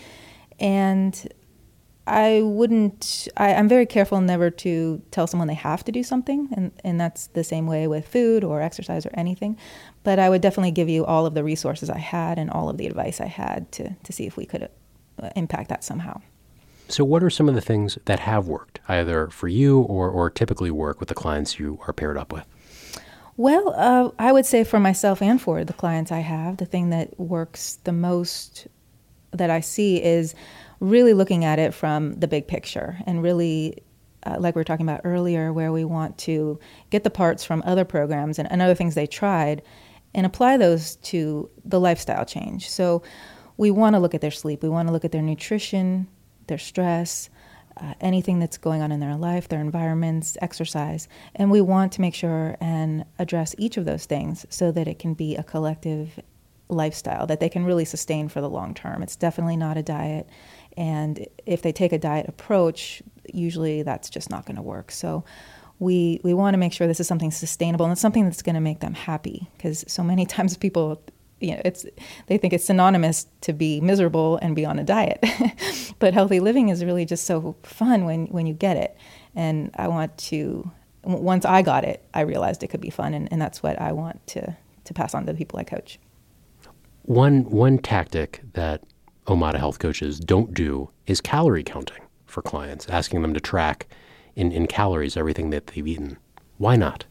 And 0.58 1.26
I 2.06 2.42
wouldn't, 2.42 3.28
I, 3.36 3.50
am 3.50 3.68
very 3.68 3.86
careful 3.86 4.20
never 4.20 4.50
to 4.50 5.00
tell 5.10 5.26
someone 5.26 5.48
they 5.48 5.54
have 5.54 5.84
to 5.84 5.92
do 5.92 6.02
something. 6.02 6.48
And, 6.52 6.72
and 6.84 7.00
that's 7.00 7.28
the 7.28 7.44
same 7.44 7.66
way 7.66 7.86
with 7.86 8.06
food 8.06 8.44
or 8.44 8.60
exercise 8.60 9.06
or 9.06 9.10
anything. 9.14 9.56
But 10.02 10.18
I 10.18 10.28
would 10.28 10.42
definitely 10.42 10.72
give 10.72 10.88
you 10.88 11.06
all 11.06 11.24
of 11.24 11.34
the 11.34 11.44
resources 11.44 11.88
I 11.88 11.98
had 11.98 12.38
and 12.38 12.50
all 12.50 12.68
of 12.68 12.76
the 12.76 12.86
advice 12.86 13.20
I 13.20 13.26
had 13.26 13.72
to, 13.72 13.94
to 13.94 14.12
see 14.12 14.26
if 14.26 14.36
we 14.36 14.44
could 14.44 14.68
uh, 15.22 15.30
impact 15.34 15.70
that 15.70 15.82
somehow. 15.82 16.20
So, 16.88 17.04
what 17.04 17.22
are 17.22 17.30
some 17.30 17.48
of 17.48 17.54
the 17.54 17.60
things 17.60 17.98
that 18.04 18.20
have 18.20 18.46
worked, 18.46 18.80
either 18.88 19.28
for 19.28 19.48
you 19.48 19.80
or, 19.80 20.10
or 20.10 20.28
typically 20.28 20.70
work 20.70 21.00
with 21.00 21.08
the 21.08 21.14
clients 21.14 21.58
you 21.58 21.80
are 21.86 21.92
paired 21.92 22.18
up 22.18 22.32
with? 22.32 22.44
Well, 23.36 23.74
uh, 23.76 24.10
I 24.18 24.32
would 24.32 24.46
say 24.46 24.62
for 24.62 24.78
myself 24.78 25.20
and 25.20 25.40
for 25.40 25.64
the 25.64 25.72
clients 25.72 26.12
I 26.12 26.20
have, 26.20 26.58
the 26.58 26.66
thing 26.66 26.90
that 26.90 27.18
works 27.18 27.78
the 27.84 27.92
most 27.92 28.68
that 29.32 29.50
I 29.50 29.60
see 29.60 30.00
is 30.00 30.34
really 30.78 31.14
looking 31.14 31.44
at 31.44 31.58
it 31.58 31.74
from 31.74 32.14
the 32.14 32.28
big 32.28 32.46
picture 32.46 32.98
and 33.06 33.22
really, 33.22 33.82
uh, 34.24 34.36
like 34.38 34.54
we 34.54 34.60
were 34.60 34.64
talking 34.64 34.86
about 34.86 35.00
earlier, 35.02 35.52
where 35.52 35.72
we 35.72 35.84
want 35.84 36.16
to 36.18 36.60
get 36.90 37.02
the 37.02 37.10
parts 37.10 37.44
from 37.44 37.62
other 37.66 37.84
programs 37.84 38.38
and, 38.38 38.50
and 38.52 38.62
other 38.62 38.74
things 38.74 38.94
they 38.94 39.06
tried 39.06 39.62
and 40.14 40.26
apply 40.26 40.56
those 40.56 40.94
to 40.96 41.50
the 41.64 41.80
lifestyle 41.80 42.24
change. 42.24 42.70
So, 42.70 43.02
we 43.56 43.70
want 43.70 43.94
to 43.94 44.00
look 44.00 44.14
at 44.14 44.20
their 44.20 44.32
sleep, 44.32 44.62
we 44.62 44.68
want 44.68 44.88
to 44.88 44.92
look 44.92 45.04
at 45.04 45.12
their 45.12 45.22
nutrition, 45.22 46.08
their 46.46 46.58
stress, 46.58 47.30
uh, 47.76 47.94
anything 48.00 48.38
that's 48.38 48.56
going 48.56 48.82
on 48.82 48.92
in 48.92 49.00
their 49.00 49.16
life, 49.16 49.48
their 49.48 49.60
environments, 49.60 50.36
exercise. 50.40 51.08
And 51.34 51.50
we 51.50 51.60
want 51.60 51.92
to 51.92 52.00
make 52.00 52.14
sure 52.14 52.56
and 52.60 53.04
address 53.18 53.54
each 53.58 53.76
of 53.76 53.84
those 53.84 54.06
things 54.06 54.46
so 54.48 54.70
that 54.72 54.86
it 54.86 54.98
can 54.98 55.14
be 55.14 55.36
a 55.36 55.42
collective 55.42 56.20
lifestyle 56.68 57.26
that 57.26 57.40
they 57.40 57.48
can 57.48 57.64
really 57.64 57.84
sustain 57.84 58.28
for 58.28 58.40
the 58.40 58.48
long 58.48 58.74
term. 58.74 59.02
It's 59.02 59.16
definitely 59.16 59.56
not 59.56 59.76
a 59.76 59.82
diet. 59.82 60.28
And 60.76 61.26
if 61.46 61.62
they 61.62 61.72
take 61.72 61.92
a 61.92 61.98
diet 61.98 62.28
approach, 62.28 63.02
usually 63.32 63.82
that's 63.82 64.10
just 64.10 64.30
not 64.30 64.46
going 64.46 64.56
to 64.56 64.62
work. 64.62 64.90
So 64.90 65.24
we 65.78 66.20
we 66.22 66.34
want 66.34 66.54
to 66.54 66.58
make 66.58 66.72
sure 66.72 66.86
this 66.86 67.00
is 67.00 67.08
something 67.08 67.30
sustainable 67.30 67.84
and 67.84 67.92
it's 67.92 68.00
something 68.00 68.24
that's 68.24 68.42
going 68.42 68.54
to 68.54 68.60
make 68.60 68.80
them 68.80 68.94
happy 68.94 69.48
because 69.56 69.84
so 69.88 70.02
many 70.02 70.24
times 70.36 70.56
people 70.56 71.02
you 71.44 71.54
know, 71.54 71.62
it's 71.64 71.86
they 72.26 72.38
think 72.38 72.52
it's 72.52 72.64
synonymous 72.64 73.26
to 73.42 73.52
be 73.52 73.80
miserable 73.80 74.38
and 74.42 74.56
be 74.56 74.64
on 74.64 74.78
a 74.78 74.84
diet. 74.84 75.24
but 75.98 76.14
healthy 76.14 76.40
living 76.40 76.68
is 76.68 76.84
really 76.84 77.04
just 77.04 77.24
so 77.24 77.56
fun 77.62 78.04
when 78.04 78.26
when 78.26 78.46
you 78.46 78.54
get 78.54 78.76
it. 78.76 78.96
And 79.34 79.70
I 79.76 79.88
want 79.88 80.16
to 80.18 80.70
once 81.04 81.44
I 81.44 81.62
got 81.62 81.84
it, 81.84 82.04
I 82.14 82.22
realized 82.22 82.62
it 82.62 82.68
could 82.68 82.80
be 82.80 82.90
fun 82.90 83.14
and, 83.14 83.30
and 83.30 83.40
that's 83.40 83.62
what 83.62 83.80
I 83.80 83.92
want 83.92 84.26
to 84.28 84.56
to 84.84 84.94
pass 84.94 85.14
on 85.14 85.26
to 85.26 85.32
the 85.32 85.38
people 85.38 85.58
I 85.58 85.64
coach. 85.64 85.98
One 87.02 87.44
one 87.44 87.78
tactic 87.78 88.42
that 88.54 88.82
Omada 89.26 89.56
health 89.56 89.78
coaches 89.78 90.20
don't 90.20 90.52
do 90.52 90.90
is 91.06 91.20
calorie 91.20 91.64
counting 91.64 92.02
for 92.26 92.42
clients, 92.42 92.88
asking 92.88 93.22
them 93.22 93.34
to 93.34 93.40
track 93.40 93.86
in, 94.34 94.52
in 94.52 94.66
calories 94.66 95.16
everything 95.16 95.50
that 95.50 95.68
they've 95.68 95.86
eaten. 95.86 96.18
Why 96.58 96.76
not? 96.76 97.04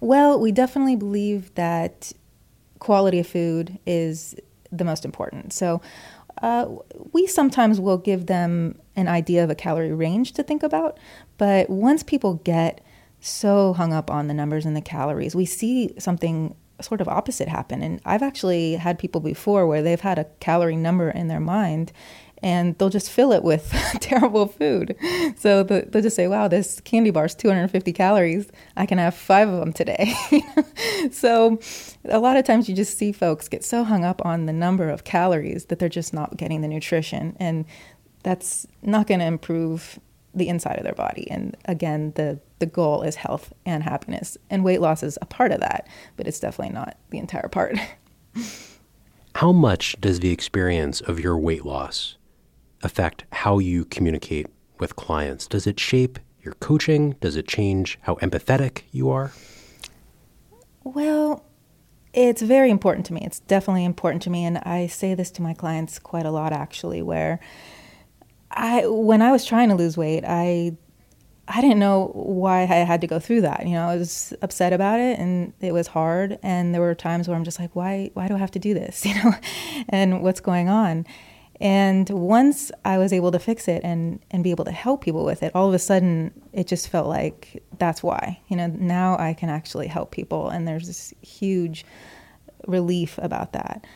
Well, 0.00 0.38
we 0.38 0.52
definitely 0.52 0.96
believe 0.96 1.54
that 1.54 2.12
quality 2.78 3.18
of 3.18 3.26
food 3.26 3.78
is 3.86 4.34
the 4.72 4.84
most 4.84 5.04
important. 5.04 5.52
So 5.52 5.80
uh, 6.42 6.66
we 7.12 7.26
sometimes 7.26 7.80
will 7.80 7.98
give 7.98 8.26
them 8.26 8.78
an 8.94 9.08
idea 9.08 9.42
of 9.44 9.50
a 9.50 9.54
calorie 9.54 9.92
range 9.92 10.32
to 10.32 10.42
think 10.42 10.62
about, 10.62 10.98
but 11.38 11.70
once 11.70 12.02
people 12.02 12.34
get 12.44 12.80
so 13.20 13.72
hung 13.72 13.92
up 13.92 14.10
on 14.10 14.28
the 14.28 14.34
numbers 14.34 14.66
and 14.66 14.76
the 14.76 14.82
calories, 14.82 15.34
we 15.34 15.46
see 15.46 15.94
something 15.98 16.54
sort 16.80 17.00
of 17.00 17.08
opposite 17.08 17.48
happen. 17.48 17.82
And 17.82 18.00
I've 18.04 18.22
actually 18.22 18.74
had 18.74 18.98
people 18.98 19.20
before 19.20 19.66
where 19.66 19.82
they've 19.82 20.00
had 20.00 20.18
a 20.18 20.26
calorie 20.40 20.76
number 20.76 21.10
in 21.10 21.28
their 21.28 21.40
mind 21.40 21.92
and 22.46 22.78
they'll 22.78 22.88
just 22.88 23.10
fill 23.10 23.32
it 23.32 23.42
with 23.42 23.74
terrible 24.00 24.46
food. 24.46 24.94
So 25.36 25.64
they'll 25.64 26.00
just 26.00 26.14
say, 26.14 26.28
wow, 26.28 26.46
this 26.46 26.78
candy 26.82 27.10
bar 27.10 27.24
is 27.24 27.34
250 27.34 27.92
calories. 27.92 28.48
I 28.76 28.86
can 28.86 28.98
have 28.98 29.16
five 29.16 29.48
of 29.48 29.58
them 29.58 29.72
today. 29.72 30.14
so 31.10 31.58
a 32.04 32.20
lot 32.20 32.36
of 32.36 32.44
times 32.44 32.68
you 32.68 32.76
just 32.76 32.96
see 32.96 33.10
folks 33.10 33.48
get 33.48 33.64
so 33.64 33.82
hung 33.82 34.04
up 34.04 34.24
on 34.24 34.46
the 34.46 34.52
number 34.52 34.88
of 34.88 35.02
calories 35.02 35.64
that 35.64 35.80
they're 35.80 35.88
just 35.88 36.14
not 36.14 36.36
getting 36.36 36.60
the 36.60 36.68
nutrition. 36.68 37.36
And 37.40 37.64
that's 38.22 38.64
not 38.80 39.08
going 39.08 39.18
to 39.18 39.26
improve 39.26 39.98
the 40.32 40.48
inside 40.48 40.76
of 40.76 40.84
their 40.84 40.94
body. 40.94 41.28
And 41.28 41.56
again, 41.64 42.12
the, 42.14 42.38
the 42.60 42.66
goal 42.66 43.02
is 43.02 43.16
health 43.16 43.52
and 43.64 43.82
happiness. 43.82 44.38
And 44.50 44.62
weight 44.62 44.80
loss 44.80 45.02
is 45.02 45.18
a 45.20 45.26
part 45.26 45.50
of 45.50 45.58
that, 45.58 45.88
but 46.16 46.28
it's 46.28 46.38
definitely 46.38 46.74
not 46.74 46.96
the 47.10 47.18
entire 47.18 47.48
part. 47.48 47.76
How 49.34 49.50
much 49.50 50.00
does 50.00 50.20
the 50.20 50.30
experience 50.30 51.00
of 51.00 51.18
your 51.18 51.36
weight 51.36 51.64
loss 51.64 52.15
affect 52.86 53.24
how 53.32 53.58
you 53.58 53.84
communicate 53.84 54.46
with 54.78 54.96
clients? 54.96 55.46
Does 55.46 55.66
it 55.66 55.78
shape 55.78 56.18
your 56.42 56.54
coaching? 56.54 57.16
Does 57.20 57.36
it 57.36 57.46
change 57.46 57.98
how 58.02 58.14
empathetic 58.16 58.82
you 58.92 59.10
are? 59.10 59.32
Well, 60.84 61.44
it's 62.14 62.40
very 62.40 62.70
important 62.70 63.04
to 63.06 63.12
me. 63.12 63.20
It's 63.24 63.40
definitely 63.40 63.84
important 63.84 64.22
to 64.22 64.30
me. 64.30 64.44
And 64.44 64.58
I 64.58 64.86
say 64.86 65.14
this 65.14 65.30
to 65.32 65.42
my 65.42 65.52
clients 65.52 65.98
quite 65.98 66.24
a 66.24 66.30
lot, 66.30 66.52
actually, 66.52 67.02
where 67.02 67.40
I, 68.50 68.86
when 68.86 69.20
I 69.20 69.32
was 69.32 69.44
trying 69.44 69.68
to 69.68 69.74
lose 69.74 69.96
weight, 69.98 70.24
I 70.26 70.76
I 71.48 71.60
didn't 71.60 71.78
know 71.78 72.10
why 72.12 72.62
I 72.62 72.66
had 72.66 73.00
to 73.02 73.06
go 73.06 73.20
through 73.20 73.42
that. 73.42 73.66
You 73.66 73.74
know, 73.74 73.88
I 73.88 73.96
was 73.96 74.34
upset 74.42 74.72
about 74.72 74.98
it 74.98 75.18
and 75.18 75.52
it 75.60 75.72
was 75.72 75.86
hard. 75.86 76.38
And 76.42 76.74
there 76.74 76.80
were 76.80 76.94
times 76.94 77.28
where 77.28 77.36
I'm 77.36 77.44
just 77.44 77.60
like, 77.60 77.76
why, 77.76 78.10
why 78.14 78.26
do 78.26 78.34
I 78.34 78.38
have 78.38 78.50
to 78.52 78.58
do 78.58 78.74
this? 78.74 79.06
You 79.06 79.14
know, 79.22 79.34
and 79.88 80.22
what's 80.22 80.40
going 80.40 80.68
on? 80.68 81.06
And 81.60 82.08
once 82.10 82.70
I 82.84 82.98
was 82.98 83.12
able 83.12 83.32
to 83.32 83.38
fix 83.38 83.66
it 83.66 83.82
and, 83.82 84.20
and 84.30 84.44
be 84.44 84.50
able 84.50 84.66
to 84.66 84.72
help 84.72 85.02
people 85.02 85.24
with 85.24 85.42
it, 85.42 85.52
all 85.54 85.68
of 85.68 85.74
a 85.74 85.78
sudden 85.78 86.32
it 86.52 86.66
just 86.66 86.88
felt 86.88 87.06
like 87.06 87.62
that's 87.78 88.02
why. 88.02 88.40
You 88.48 88.56
know, 88.56 88.66
now 88.66 89.16
I 89.18 89.32
can 89.32 89.48
actually 89.48 89.86
help 89.86 90.10
people. 90.10 90.50
And 90.50 90.68
there's 90.68 90.86
this 90.86 91.14
huge 91.22 91.86
relief 92.66 93.18
about 93.22 93.52
that. 93.52 93.86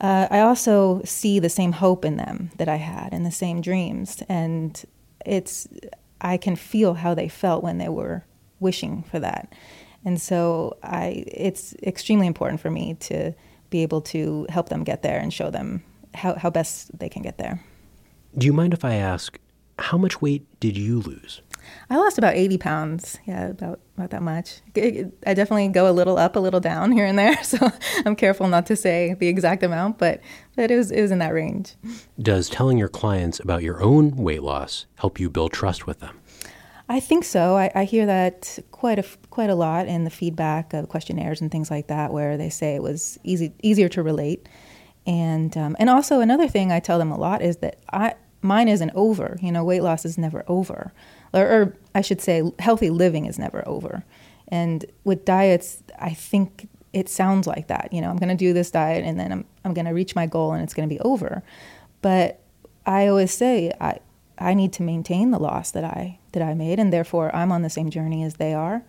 Uh, 0.00 0.26
I 0.30 0.40
also 0.40 1.02
see 1.04 1.38
the 1.38 1.50
same 1.50 1.72
hope 1.72 2.04
in 2.04 2.16
them 2.16 2.50
that 2.56 2.68
I 2.68 2.76
had 2.76 3.12
and 3.12 3.26
the 3.26 3.30
same 3.30 3.60
dreams. 3.60 4.22
And 4.28 4.82
it's, 5.26 5.68
I 6.20 6.38
can 6.38 6.56
feel 6.56 6.94
how 6.94 7.14
they 7.14 7.28
felt 7.28 7.62
when 7.62 7.78
they 7.78 7.90
were 7.90 8.24
wishing 8.58 9.02
for 9.02 9.20
that. 9.20 9.52
And 10.04 10.20
so 10.20 10.78
I, 10.82 11.24
it's 11.26 11.74
extremely 11.82 12.26
important 12.26 12.60
for 12.60 12.70
me 12.70 12.94
to 13.00 13.32
be 13.70 13.82
able 13.82 14.00
to 14.00 14.46
help 14.48 14.70
them 14.70 14.82
get 14.82 15.02
there 15.02 15.18
and 15.18 15.32
show 15.32 15.50
them 15.50 15.84
how, 16.14 16.34
how 16.34 16.50
best 16.50 16.96
they 16.98 17.08
can 17.08 17.22
get 17.22 17.38
there. 17.38 17.62
Do 18.36 18.46
you 18.46 18.52
mind 18.52 18.72
if 18.72 18.84
I 18.84 18.94
ask, 18.94 19.38
how 19.78 19.98
much 19.98 20.20
weight 20.20 20.46
did 20.60 20.76
you 20.76 21.00
lose? 21.00 21.42
I 21.90 21.96
lost 21.96 22.18
about 22.18 22.34
80 22.34 22.58
pounds. 22.58 23.18
Yeah, 23.26 23.48
about, 23.48 23.80
about 23.96 24.10
that 24.10 24.22
much. 24.22 24.60
I 24.76 25.34
definitely 25.34 25.68
go 25.68 25.90
a 25.90 25.92
little 25.92 26.18
up, 26.18 26.36
a 26.36 26.40
little 26.40 26.60
down 26.60 26.92
here 26.92 27.06
and 27.06 27.18
there. 27.18 27.36
So 27.44 27.70
I'm 28.06 28.16
careful 28.16 28.48
not 28.48 28.66
to 28.66 28.76
say 28.76 29.14
the 29.14 29.28
exact 29.28 29.62
amount, 29.62 29.98
but, 29.98 30.20
but 30.56 30.70
it, 30.70 30.76
was, 30.76 30.90
it 30.90 31.02
was 31.02 31.10
in 31.10 31.18
that 31.18 31.34
range. 31.34 31.74
Does 32.18 32.48
telling 32.48 32.78
your 32.78 32.88
clients 32.88 33.38
about 33.40 33.62
your 33.62 33.82
own 33.82 34.16
weight 34.16 34.42
loss 34.42 34.86
help 34.96 35.20
you 35.20 35.28
build 35.28 35.52
trust 35.52 35.86
with 35.86 36.00
them? 36.00 36.18
I 36.88 37.00
think 37.00 37.24
so. 37.24 37.56
I, 37.56 37.70
I 37.74 37.84
hear 37.84 38.06
that 38.06 38.58
quite 38.70 38.98
a 38.98 39.04
quite 39.30 39.48
a 39.48 39.54
lot 39.54 39.86
in 39.86 40.04
the 40.04 40.10
feedback 40.10 40.74
of 40.74 40.88
questionnaires 40.88 41.40
and 41.40 41.50
things 41.50 41.70
like 41.70 41.86
that, 41.86 42.12
where 42.12 42.36
they 42.36 42.50
say 42.50 42.74
it 42.74 42.82
was 42.82 43.18
easy 43.24 43.54
easier 43.62 43.88
to 43.90 44.02
relate, 44.02 44.46
and 45.06 45.56
um, 45.56 45.76
and 45.78 45.90
also 45.90 46.20
another 46.20 46.48
thing 46.48 46.70
I 46.70 46.80
tell 46.80 46.98
them 46.98 47.10
a 47.10 47.18
lot 47.18 47.42
is 47.42 47.58
that 47.58 47.78
I 47.92 48.14
mine 48.40 48.68
isn't 48.68 48.92
over. 48.94 49.36
You 49.40 49.52
know, 49.52 49.64
weight 49.64 49.82
loss 49.82 50.04
is 50.04 50.18
never 50.18 50.44
over, 50.46 50.92
or, 51.32 51.40
or 51.42 51.76
I 51.94 52.00
should 52.00 52.20
say, 52.20 52.42
healthy 52.58 52.90
living 52.90 53.26
is 53.26 53.38
never 53.38 53.66
over. 53.66 54.04
And 54.48 54.84
with 55.04 55.24
diets, 55.24 55.82
I 55.98 56.10
think 56.10 56.68
it 56.92 57.08
sounds 57.08 57.46
like 57.46 57.68
that. 57.68 57.88
You 57.92 58.00
know, 58.00 58.10
I'm 58.10 58.18
going 58.18 58.28
to 58.28 58.34
do 58.34 58.52
this 58.52 58.70
diet 58.70 59.04
and 59.04 59.18
then 59.18 59.32
I'm 59.32 59.44
I'm 59.64 59.74
going 59.74 59.86
to 59.86 59.92
reach 59.92 60.14
my 60.14 60.26
goal 60.26 60.52
and 60.52 60.62
it's 60.62 60.74
going 60.74 60.88
to 60.88 60.94
be 60.94 61.00
over. 61.00 61.42
But 62.02 62.40
I 62.84 63.06
always 63.06 63.32
say 63.32 63.72
I 63.80 63.98
I 64.38 64.54
need 64.54 64.72
to 64.74 64.82
maintain 64.82 65.30
the 65.30 65.38
loss 65.38 65.70
that 65.70 65.84
I 65.84 66.18
that 66.32 66.42
I 66.42 66.54
made, 66.54 66.78
and 66.78 66.92
therefore 66.92 67.34
I'm 67.34 67.52
on 67.52 67.62
the 67.62 67.70
same 67.70 67.90
journey 67.90 68.22
as 68.24 68.34
they 68.34 68.54
are, 68.54 68.82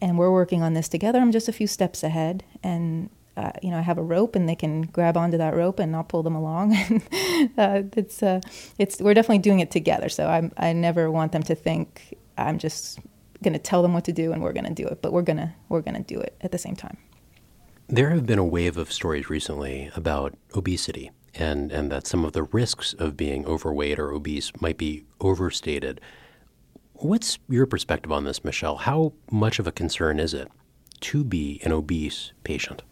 and 0.00 0.18
we're 0.18 0.32
working 0.32 0.62
on 0.62 0.74
this 0.74 0.88
together. 0.88 1.20
I'm 1.20 1.32
just 1.32 1.48
a 1.48 1.52
few 1.52 1.66
steps 1.66 2.02
ahead, 2.02 2.44
and 2.62 3.10
uh, 3.38 3.52
you 3.62 3.70
know 3.70 3.78
I 3.78 3.82
have 3.82 3.98
a 3.98 4.02
rope, 4.02 4.36
and 4.36 4.48
they 4.48 4.56
can 4.56 4.82
grab 4.82 5.16
onto 5.16 5.38
that 5.38 5.54
rope, 5.54 5.78
and 5.78 5.94
I'll 5.96 6.04
pull 6.04 6.22
them 6.22 6.34
along. 6.34 6.74
uh, 7.58 7.82
it's 7.96 8.22
uh, 8.22 8.40
it's 8.78 9.00
we're 9.00 9.14
definitely 9.14 9.38
doing 9.38 9.60
it 9.60 9.70
together. 9.70 10.08
So 10.08 10.26
I 10.26 10.50
I 10.56 10.72
never 10.72 11.10
want 11.10 11.32
them 11.32 11.42
to 11.44 11.54
think 11.54 12.18
I'm 12.36 12.58
just 12.58 12.98
going 13.42 13.52
to 13.52 13.58
tell 13.58 13.82
them 13.82 13.92
what 13.92 14.04
to 14.04 14.12
do 14.12 14.32
and 14.32 14.42
we're 14.42 14.52
going 14.52 14.64
to 14.64 14.74
do 14.74 14.86
it, 14.86 15.02
but 15.02 15.12
we're 15.12 15.22
gonna 15.22 15.54
we're 15.68 15.82
gonna 15.82 16.02
do 16.02 16.18
it 16.18 16.36
at 16.40 16.52
the 16.52 16.58
same 16.58 16.76
time. 16.76 16.96
There 17.88 18.10
have 18.10 18.26
been 18.26 18.38
a 18.38 18.44
wave 18.44 18.76
of 18.76 18.92
stories 18.92 19.30
recently 19.30 19.90
about 19.96 20.36
obesity 20.54 21.10
and, 21.34 21.72
and 21.72 21.90
that 21.90 22.06
some 22.06 22.24
of 22.24 22.32
the 22.32 22.42
risks 22.42 22.94
of 22.94 23.16
being 23.16 23.46
overweight 23.46 23.98
or 23.98 24.12
obese 24.12 24.52
might 24.60 24.76
be 24.76 25.04
overstated. 25.20 26.00
What's 26.94 27.38
your 27.48 27.64
perspective 27.64 28.12
on 28.12 28.24
this, 28.24 28.44
Michele? 28.44 28.76
How 28.76 29.12
much 29.30 29.58
of 29.58 29.66
a 29.66 29.72
concern 29.72 30.18
is 30.18 30.34
it 30.34 30.48
to 31.00 31.24
be 31.24 31.60
an 31.64 31.72
obese 31.72 32.32
patient? 32.44 32.82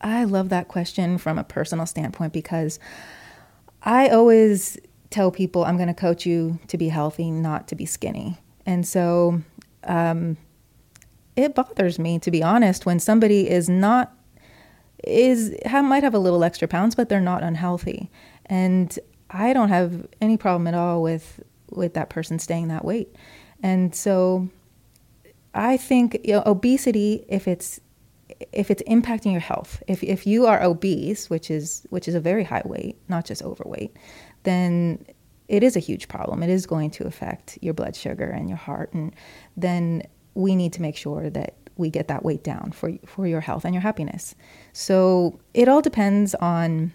I 0.00 0.24
love 0.24 0.48
that 0.48 0.68
question 0.68 1.18
from 1.18 1.38
a 1.38 1.44
personal 1.44 1.86
standpoint 1.86 2.32
because 2.32 2.78
I 3.82 4.08
always 4.08 4.78
tell 5.10 5.30
people 5.30 5.64
I'm 5.64 5.76
going 5.76 5.88
to 5.88 5.94
coach 5.94 6.24
you 6.24 6.58
to 6.68 6.78
be 6.78 6.88
healthy, 6.88 7.30
not 7.30 7.68
to 7.68 7.74
be 7.74 7.86
skinny. 7.86 8.38
And 8.64 8.86
so 8.86 9.42
um, 9.84 10.36
it 11.36 11.54
bothers 11.54 11.98
me, 11.98 12.18
to 12.20 12.30
be 12.30 12.42
honest, 12.42 12.86
when 12.86 13.00
somebody 13.00 13.48
is 13.50 13.68
not 13.68 14.14
is 15.04 15.56
have, 15.64 15.84
might 15.84 16.02
have 16.02 16.14
a 16.14 16.18
little 16.18 16.44
extra 16.44 16.68
pounds, 16.68 16.94
but 16.94 17.08
they're 17.08 17.20
not 17.20 17.42
unhealthy. 17.42 18.10
And 18.46 18.98
I 19.30 19.52
don't 19.52 19.70
have 19.70 20.06
any 20.20 20.36
problem 20.36 20.66
at 20.66 20.74
all 20.74 21.02
with 21.02 21.40
with 21.70 21.94
that 21.94 22.10
person 22.10 22.38
staying 22.38 22.68
that 22.68 22.84
weight. 22.84 23.14
And 23.62 23.94
so 23.94 24.48
I 25.54 25.76
think 25.76 26.20
you 26.24 26.34
know, 26.34 26.42
obesity, 26.46 27.24
if 27.28 27.48
it's 27.48 27.80
if 28.52 28.70
it's 28.70 28.82
impacting 28.82 29.32
your 29.32 29.40
health, 29.40 29.82
if 29.86 30.02
if 30.02 30.26
you 30.26 30.46
are 30.46 30.62
obese, 30.62 31.28
which 31.30 31.50
is 31.50 31.86
which 31.90 32.08
is 32.08 32.14
a 32.14 32.20
very 32.20 32.44
high 32.44 32.62
weight, 32.64 32.96
not 33.08 33.24
just 33.24 33.42
overweight, 33.42 33.96
then 34.44 35.04
it 35.48 35.62
is 35.62 35.76
a 35.76 35.80
huge 35.80 36.08
problem. 36.08 36.42
It 36.42 36.50
is 36.50 36.66
going 36.66 36.90
to 36.92 37.06
affect 37.06 37.58
your 37.60 37.74
blood 37.74 37.96
sugar 37.96 38.30
and 38.30 38.48
your 38.48 38.58
heart, 38.58 38.92
and 38.92 39.14
then 39.56 40.02
we 40.34 40.54
need 40.54 40.72
to 40.74 40.82
make 40.82 40.96
sure 40.96 41.28
that 41.30 41.54
we 41.76 41.90
get 41.90 42.08
that 42.08 42.24
weight 42.24 42.44
down 42.44 42.72
for 42.72 42.92
for 43.06 43.26
your 43.26 43.40
health 43.40 43.64
and 43.64 43.74
your 43.74 43.82
happiness. 43.82 44.34
So 44.72 45.38
it 45.54 45.68
all 45.68 45.82
depends 45.82 46.34
on 46.36 46.92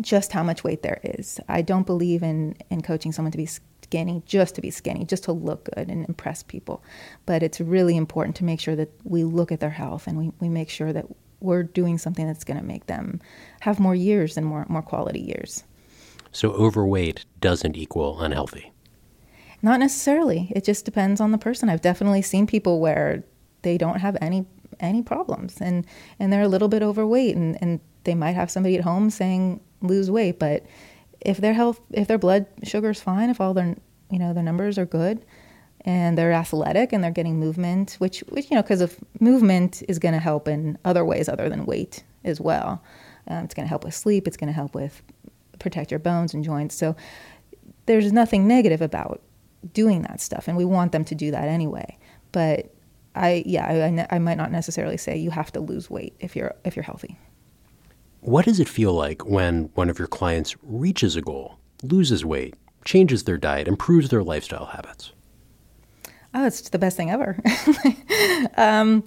just 0.00 0.32
how 0.32 0.42
much 0.42 0.64
weight 0.64 0.82
there 0.82 1.00
is. 1.04 1.38
I 1.48 1.62
don't 1.62 1.86
believe 1.86 2.22
in 2.22 2.56
in 2.70 2.82
coaching 2.82 3.12
someone 3.12 3.32
to 3.32 3.38
be 3.38 3.48
skinny 3.84 4.22
just 4.26 4.54
to 4.56 4.60
be 4.60 4.70
skinny, 4.70 5.04
just 5.04 5.24
to 5.24 5.32
look 5.32 5.68
good 5.74 5.88
and 5.88 6.06
impress 6.08 6.42
people. 6.42 6.82
But 7.26 7.42
it's 7.42 7.60
really 7.60 7.96
important 7.96 8.36
to 8.36 8.44
make 8.44 8.60
sure 8.60 8.76
that 8.76 8.90
we 9.04 9.24
look 9.24 9.52
at 9.52 9.60
their 9.60 9.70
health 9.70 10.06
and 10.06 10.18
we, 10.18 10.32
we 10.40 10.48
make 10.48 10.70
sure 10.70 10.92
that 10.92 11.06
we're 11.40 11.62
doing 11.62 11.98
something 11.98 12.26
that's 12.26 12.44
going 12.44 12.58
to 12.58 12.64
make 12.64 12.86
them 12.86 13.20
have 13.60 13.78
more 13.78 13.94
years 13.94 14.36
and 14.36 14.46
more 14.46 14.66
more 14.68 14.82
quality 14.82 15.20
years. 15.20 15.62
So 16.32 16.50
overweight 16.52 17.24
doesn't 17.40 17.76
equal 17.76 18.20
unhealthy. 18.20 18.72
Not 19.62 19.80
necessarily. 19.80 20.52
It 20.54 20.64
just 20.64 20.84
depends 20.84 21.20
on 21.20 21.32
the 21.32 21.38
person. 21.38 21.68
I've 21.68 21.80
definitely 21.80 22.22
seen 22.22 22.46
people 22.46 22.80
where 22.80 23.24
they 23.62 23.78
don't 23.78 24.00
have 24.00 24.16
any 24.20 24.46
any 24.80 25.02
problems 25.02 25.60
and 25.60 25.86
and 26.18 26.32
they're 26.32 26.42
a 26.42 26.48
little 26.48 26.68
bit 26.68 26.82
overweight 26.82 27.36
and 27.36 27.56
and 27.60 27.80
they 28.04 28.14
might 28.14 28.32
have 28.32 28.50
somebody 28.50 28.76
at 28.76 28.84
home 28.84 29.08
saying 29.10 29.60
lose 29.80 30.10
weight 30.10 30.38
but 30.38 30.64
if 31.24 31.38
their 31.38 31.54
health 31.54 31.80
if 31.90 32.06
their 32.06 32.18
blood 32.18 32.46
sugar 32.62 32.90
is 32.90 33.00
fine 33.00 33.30
if 33.30 33.40
all 33.40 33.54
their 33.54 33.76
you 34.10 34.18
know 34.18 34.32
their 34.32 34.42
numbers 34.42 34.78
are 34.78 34.86
good 34.86 35.24
and 35.84 36.16
they're 36.16 36.32
athletic 36.32 36.92
and 36.92 37.04
they're 37.04 37.10
getting 37.10 37.38
movement 37.38 37.96
which 37.98 38.20
which 38.28 38.50
you 38.50 38.56
know 38.56 38.62
because 38.62 38.80
of 38.80 38.96
movement 39.20 39.82
is 39.88 39.98
going 39.98 40.14
to 40.14 40.20
help 40.20 40.48
in 40.48 40.78
other 40.84 41.04
ways 41.04 41.28
other 41.28 41.48
than 41.48 41.66
weight 41.66 42.04
as 42.24 42.40
well. 42.40 42.82
Um, 43.26 43.44
it's 43.44 43.54
going 43.54 43.64
to 43.64 43.68
help 43.68 43.84
with 43.84 43.94
sleep 43.94 44.26
it's 44.26 44.36
going 44.36 44.48
to 44.48 44.54
help 44.54 44.74
with 44.74 45.02
protect 45.58 45.90
your 45.90 46.00
bones 46.00 46.34
and 46.34 46.42
joints. 46.42 46.74
So 46.74 46.96
there's 47.86 48.12
nothing 48.12 48.48
negative 48.48 48.80
about 48.80 49.22
doing 49.72 50.02
that 50.02 50.20
stuff 50.20 50.48
and 50.48 50.56
we 50.56 50.64
want 50.64 50.92
them 50.92 51.04
to 51.06 51.14
do 51.14 51.30
that 51.30 51.48
anyway. 51.48 51.98
But 52.32 52.72
I 53.14 53.42
yeah 53.46 54.06
I, 54.10 54.16
I 54.16 54.18
might 54.18 54.38
not 54.38 54.50
necessarily 54.52 54.96
say 54.96 55.16
you 55.16 55.30
have 55.30 55.52
to 55.52 55.60
lose 55.60 55.90
weight 55.90 56.14
if 56.18 56.34
you're 56.34 56.54
if 56.64 56.76
you're 56.76 56.82
healthy. 56.84 57.18
What 58.24 58.46
does 58.46 58.58
it 58.58 58.70
feel 58.70 58.94
like 58.94 59.26
when 59.26 59.64
one 59.74 59.90
of 59.90 59.98
your 59.98 60.08
clients 60.08 60.56
reaches 60.62 61.14
a 61.14 61.20
goal, 61.20 61.58
loses 61.82 62.24
weight, 62.24 62.54
changes 62.82 63.24
their 63.24 63.36
diet, 63.36 63.68
improves 63.68 64.08
their 64.08 64.22
lifestyle 64.22 64.64
habits? 64.64 65.12
Oh, 66.32 66.46
it's 66.46 66.70
the 66.70 66.78
best 66.78 66.96
thing 66.96 67.10
ever. 67.10 67.38
um, 68.56 69.04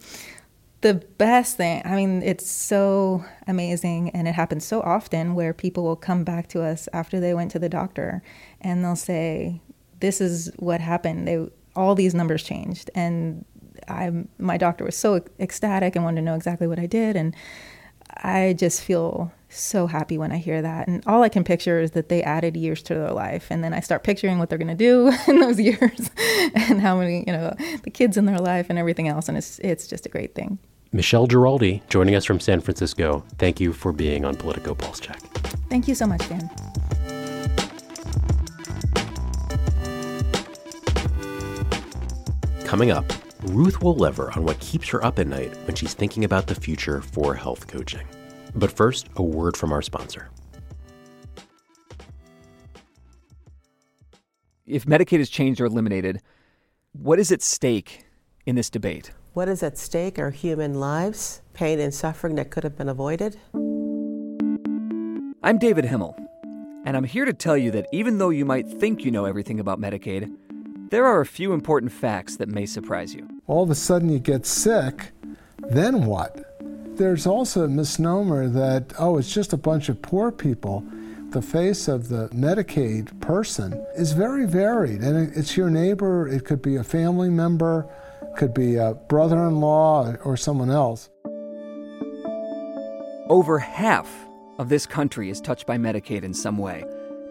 the 0.82 0.94
best 1.18 1.58
thing. 1.58 1.82
I 1.84 1.96
mean, 1.96 2.22
it's 2.22 2.48
so 2.48 3.26
amazing, 3.48 4.12
and 4.12 4.28
it 4.28 4.36
happens 4.36 4.66
so 4.66 4.82
often 4.82 5.34
where 5.34 5.52
people 5.52 5.84
will 5.84 5.96
come 5.96 6.24
back 6.24 6.48
to 6.50 6.62
us 6.62 6.88
after 6.94 7.20
they 7.20 7.34
went 7.34 7.50
to 7.52 7.60
the 7.60 7.70
doctor, 7.70 8.22
and 8.62 8.86
they'll 8.86 8.96
say, 8.96 9.62
"This 10.00 10.22
is 10.22 10.52
what 10.58 10.80
happened. 10.80 11.28
They 11.28 11.50
all 11.76 11.96
these 11.96 12.14
numbers 12.14 12.44
changed, 12.44 12.92
and 12.94 13.46
I 13.88 14.12
my 14.38 14.58
doctor 14.58 14.86
was 14.86 14.96
so 14.96 15.26
ecstatic 15.40 15.96
and 15.96 16.06
wanted 16.06 16.22
to 16.22 16.26
know 16.26 16.36
exactly 16.36 16.68
what 16.68 16.78
I 16.78 16.86
did, 16.86 17.16
and 17.16 17.36
I 18.24 18.54
just 18.58 18.82
feel 18.82 19.32
so 19.50 19.88
happy 19.88 20.18
when 20.18 20.32
I 20.32 20.38
hear 20.38 20.62
that. 20.62 20.88
And 20.88 21.04
all 21.08 21.24
I 21.24 21.30
can 21.30 21.44
picture 21.44 21.80
is 21.80 21.92
that 21.92 22.10
they 22.10 22.22
added 22.24 22.58
years 22.58 22.82
to 22.84 22.96
their 22.96 23.12
life, 23.12 23.48
and 23.50 23.64
then 23.64 23.74
I 23.74 23.80
start 23.80 24.04
picturing 24.04 24.40
what 24.40 24.50
they're 24.50 24.58
going 24.58 24.68
to 24.68 24.76
do 24.76 25.12
in 25.28 25.40
those 25.40 25.60
years, 25.60 26.12
and 26.56 26.82
how 26.82 26.98
many 26.98 27.24
you 27.26 27.34
know 27.34 27.54
the 27.84 27.90
kids 27.90 28.18
in 28.18 28.26
their 28.26 28.40
life 28.40 28.68
and 28.70 28.78
everything 28.78 29.08
else, 29.08 29.30
and 29.30 29.38
it's 29.38 29.60
it's 29.60 29.88
just 29.88 30.06
a 30.06 30.10
great 30.10 30.36
thing. 30.36 30.60
Michele 30.92 31.28
Geraldi, 31.28 31.82
joining 31.90 32.16
us 32.16 32.24
from 32.24 32.40
San 32.40 32.62
Francisco, 32.62 33.24
thank 33.38 33.60
you 33.60 33.74
for 33.74 33.92
being 33.92 34.24
on 34.24 34.36
Politico 34.36 34.74
Pulse 34.74 35.02
Check. 35.02 35.20
Thank 35.70 35.88
you 35.88 35.96
so 35.96 36.08
much, 36.08 36.28
Dan. 36.30 36.50
Coming 42.64 42.92
up, 42.92 43.06
Ruth 43.44 43.80
Wolever 43.82 44.36
on 44.36 44.44
what 44.44 44.60
keeps 44.60 44.90
her 44.90 45.04
up 45.06 45.20
at 45.20 45.28
night 45.28 45.56
when 45.66 45.76
she's 45.76 45.94
thinking 45.94 46.24
about 46.24 46.48
the 46.48 46.56
future 46.56 47.02
for 47.02 47.36
health 47.36 47.68
coaching. 47.68 48.08
But 48.56 48.72
first, 48.72 49.10
a 49.16 49.22
word 49.22 49.56
from 49.56 49.72
our 49.72 49.82
sponsor. 49.82 50.30
If 54.66 54.86
Medicaid 54.86 55.20
is 55.20 55.30
changed 55.30 55.62
or 55.62 55.66
eliminated, 55.66 56.22
what 56.94 57.20
is 57.20 57.32
at 57.32 57.42
stake 57.42 58.06
in 58.46 58.56
this 58.56 58.70
debate? 58.70 59.12
What 59.34 59.48
is 59.48 59.62
at 59.62 59.78
stake 59.78 60.18
are 60.18 60.32
human 60.32 60.80
lives, 60.80 61.42
pain 61.54 61.80
and 61.80 61.94
suffering 61.94 62.36
that 62.36 62.50
could 62.50 62.64
have 62.64 62.76
been 62.76 62.90
avoided. 62.90 63.38
I'm 65.44 65.60
David 65.60 65.86
Himmel, 65.86 66.18
and 66.86 66.98
I'm 66.98 67.04
here 67.04 67.24
to 67.24 67.34
tell 67.34 67.56
you 67.56 67.70
that 67.72 67.86
even 67.94 68.18
though 68.18 68.32
you 68.32 68.46
might 68.46 68.68
think 68.68 69.06
you 69.06 69.12
know 69.12 69.26
everything 69.26 69.60
about 69.60 69.80
Medicaid, 69.80 70.36
there 70.90 71.06
are 71.06 71.22
a 71.22 71.26
few 71.26 71.54
important 71.54 71.92
facts 71.92 72.38
that 72.38 72.50
may 72.50 72.66
surprise 72.66 73.14
you. 73.14 73.28
All 73.48 73.64
of 73.64 73.70
a 73.70 73.76
sudden 73.76 74.10
you 74.10 74.20
get 74.20 74.46
sick, 74.46 75.12
then 75.60 76.06
what? 76.06 76.44
There's 76.98 77.28
also 77.28 77.64
a 77.64 77.68
misnomer 77.68 78.48
that, 78.48 78.94
oh, 78.98 79.18
it's 79.18 79.34
just 79.34 79.54
a 79.54 79.58
bunch 79.58 79.90
of 79.90 80.02
poor 80.02 80.32
people. 80.32 80.84
The 81.30 81.42
face 81.42 81.88
of 81.88 82.08
the 82.08 82.30
Medicaid 82.30 83.20
person 83.20 83.86
is 83.96 84.14
very 84.14 84.46
varied, 84.46 85.02
and 85.02 85.36
it's 85.36 85.58
your 85.58 85.70
neighbor, 85.70 86.28
it 86.28 86.46
could 86.46 86.62
be 86.62 86.78
a 86.78 86.84
family 86.84 87.30
member, 87.30 87.88
could 88.38 88.54
be 88.54 88.78
a 88.78 88.94
brother 88.94 89.46
in 89.46 89.60
law, 89.60 90.14
or 90.24 90.38
someone 90.38 90.72
else. 90.72 91.10
Over 93.30 93.60
half 93.60 94.10
of 94.58 94.70
this 94.70 94.86
country 94.86 95.30
is 95.30 95.42
touched 95.42 95.66
by 95.66 95.78
Medicaid 95.78 96.24
in 96.24 96.34
some 96.34 96.58
way. 96.58 96.86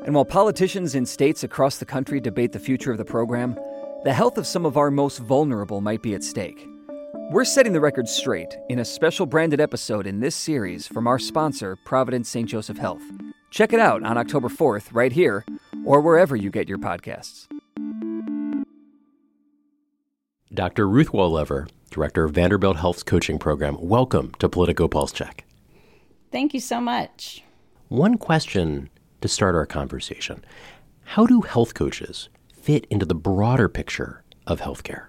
And 0.07 0.15
while 0.15 0.25
politicians 0.25 0.95
in 0.95 1.05
states 1.05 1.43
across 1.43 1.79
the 1.79 1.85
country 1.85 2.21
debate 2.21 2.53
the 2.53 2.61
future 2.61 2.93
of 2.93 2.99
the 2.99 3.05
program, 3.05 3.59
the 4.05 4.13
health 4.13 4.39
of 4.39 4.47
some 4.47 4.65
of 4.65 4.77
our 4.77 4.89
most 4.89 5.19
vulnerable 5.19 5.81
might 5.81 6.01
be 6.01 6.15
at 6.15 6.23
stake. 6.23 6.65
We're 7.33 7.45
setting 7.45 7.73
the 7.73 7.81
record 7.81 8.09
straight 8.09 8.57
in 8.69 8.79
a 8.79 8.85
special 8.85 9.27
branded 9.27 9.61
episode 9.61 10.07
in 10.07 10.21
this 10.21 10.37
series 10.37 10.87
from 10.87 11.09
our 11.09 11.19
sponsor, 11.19 11.75
Providence 11.85 12.29
St. 12.29 12.49
Joseph 12.49 12.79
Health. 12.79 13.03
Check 13.51 13.73
it 13.73 13.81
out 13.81 14.05
on 14.05 14.17
October 14.17 14.49
4th, 14.49 14.91
right 14.93 15.11
here, 15.11 15.45
or 15.85 16.01
wherever 16.01 16.37
you 16.37 16.51
get 16.51 16.69
your 16.69 16.79
podcasts. 16.79 17.49
Dr. 20.55 20.89
Ruth 20.89 21.11
Wolever, 21.11 21.69
Director 21.91 22.23
of 22.23 22.31
Vanderbilt 22.31 22.77
Health's 22.77 23.03
coaching 23.03 23.41
program, 23.41 23.77
welcome 23.81 24.33
to 24.39 24.49
Politico 24.49 24.87
Pulse 24.87 25.11
Check. 25.11 25.45
Thank 26.31 26.55
you 26.55 26.61
so 26.61 26.81
much. 26.81 27.43
One 27.89 28.19
question 28.19 28.89
to 29.27 29.33
start 29.33 29.57
our 29.57 29.67
conversation 29.67 30.45
How 31.05 31.27
do 31.27 31.41
health 31.41 31.75
coaches 31.75 32.29
fit 32.53 32.87
into 32.91 33.05
the 33.05 33.15
broader 33.15 33.69
picture 33.69 34.23
of 34.47 34.61
healthcare? 34.61 35.07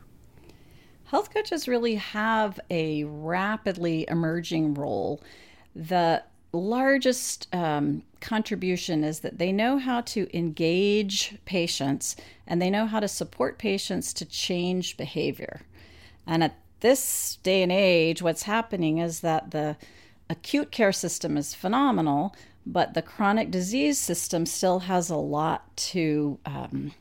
Health 1.05 1.33
coaches 1.33 1.67
really 1.67 1.95
have 1.95 2.59
a 2.69 3.03
rapidly 3.05 4.05
emerging 4.09 4.73
role. 4.73 5.21
The 5.75 6.23
largest 6.51 7.47
um, 7.53 8.03
contribution 8.19 9.03
is 9.03 9.19
that 9.19 9.37
they 9.37 9.51
know 9.51 9.77
how 9.77 10.01
to 10.01 10.27
engage 10.35 11.37
patients 11.45 12.15
and 12.47 12.61
they 12.61 12.69
know 12.69 12.87
how 12.87 12.99
to 12.99 13.07
support 13.07 13.59
patients 13.59 14.13
to 14.13 14.25
change 14.25 14.97
behavior. 14.97 15.61
And 16.25 16.43
at 16.43 16.55
this 16.79 17.37
day 17.43 17.63
and 17.63 17.71
age, 17.71 18.21
what's 18.21 18.43
happening 18.43 18.97
is 18.97 19.21
that 19.21 19.51
the 19.51 19.77
acute 20.29 20.71
care 20.71 20.91
system 20.91 21.37
is 21.37 21.53
phenomenal, 21.53 22.35
but 22.67 22.93
the 22.93 23.01
chronic 23.01 23.49
disease 23.49 23.97
system 23.97 24.45
still 24.45 24.79
has 24.79 25.09
a 25.09 25.15
lot 25.15 25.75
to 25.77 26.37
um, 26.45 26.91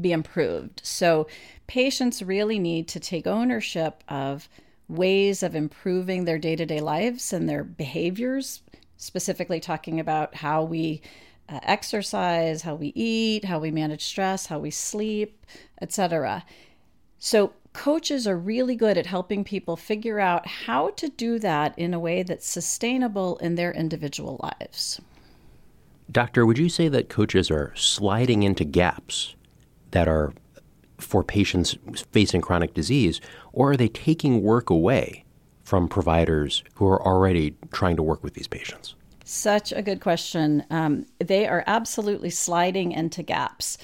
be 0.00 0.12
improved. 0.12 0.80
So 0.84 1.26
patients 1.66 2.22
really 2.22 2.58
need 2.58 2.86
to 2.88 3.00
take 3.00 3.26
ownership 3.26 4.04
of 4.08 4.48
ways 4.88 5.42
of 5.42 5.56
improving 5.56 6.24
their 6.24 6.38
day 6.38 6.54
to 6.54 6.64
day 6.64 6.80
lives 6.80 7.32
and 7.32 7.48
their 7.48 7.64
behaviors, 7.64 8.62
specifically 8.96 9.58
talking 9.58 9.98
about 9.98 10.36
how 10.36 10.62
we 10.62 11.02
uh, 11.48 11.58
exercise, 11.64 12.62
how 12.62 12.76
we 12.76 12.92
eat, 12.94 13.44
how 13.44 13.58
we 13.58 13.70
manage 13.70 14.04
stress, 14.04 14.46
how 14.46 14.60
we 14.60 14.70
sleep, 14.70 15.44
etc. 15.80 16.44
So 17.18 17.52
coaches 17.72 18.28
are 18.28 18.38
really 18.38 18.76
good 18.76 18.96
at 18.96 19.06
helping 19.06 19.42
people 19.42 19.76
figure 19.76 20.20
out 20.20 20.46
how 20.46 20.90
to 20.90 21.08
do 21.08 21.38
that 21.40 21.76
in 21.76 21.92
a 21.92 21.98
way 21.98 22.22
that's 22.22 22.48
sustainable 22.48 23.38
in 23.38 23.56
their 23.56 23.72
individual 23.72 24.40
lives. 24.42 25.00
Doctor, 26.10 26.46
would 26.46 26.58
you 26.58 26.68
say 26.68 26.88
that 26.88 27.08
coaches 27.08 27.50
are 27.50 27.72
sliding 27.74 28.42
into 28.42 28.64
gaps 28.64 29.34
that 29.90 30.08
are 30.08 30.32
for 30.98 31.22
patients 31.22 31.76
facing 32.12 32.40
chronic 32.40 32.74
disease, 32.74 33.20
or 33.52 33.72
are 33.72 33.76
they 33.76 33.88
taking 33.88 34.42
work 34.42 34.70
away 34.70 35.24
from 35.64 35.88
providers 35.88 36.62
who 36.74 36.86
are 36.86 37.02
already 37.04 37.54
trying 37.72 37.96
to 37.96 38.02
work 38.02 38.22
with 38.22 38.34
these 38.34 38.48
patients? 38.48 38.94
Such 39.24 39.72
a 39.72 39.82
good 39.82 40.00
question. 40.00 40.64
Um, 40.70 41.06
they 41.18 41.46
are 41.46 41.64
absolutely 41.66 42.30
sliding 42.30 42.92
into 42.92 43.22
gaps. 43.22 43.76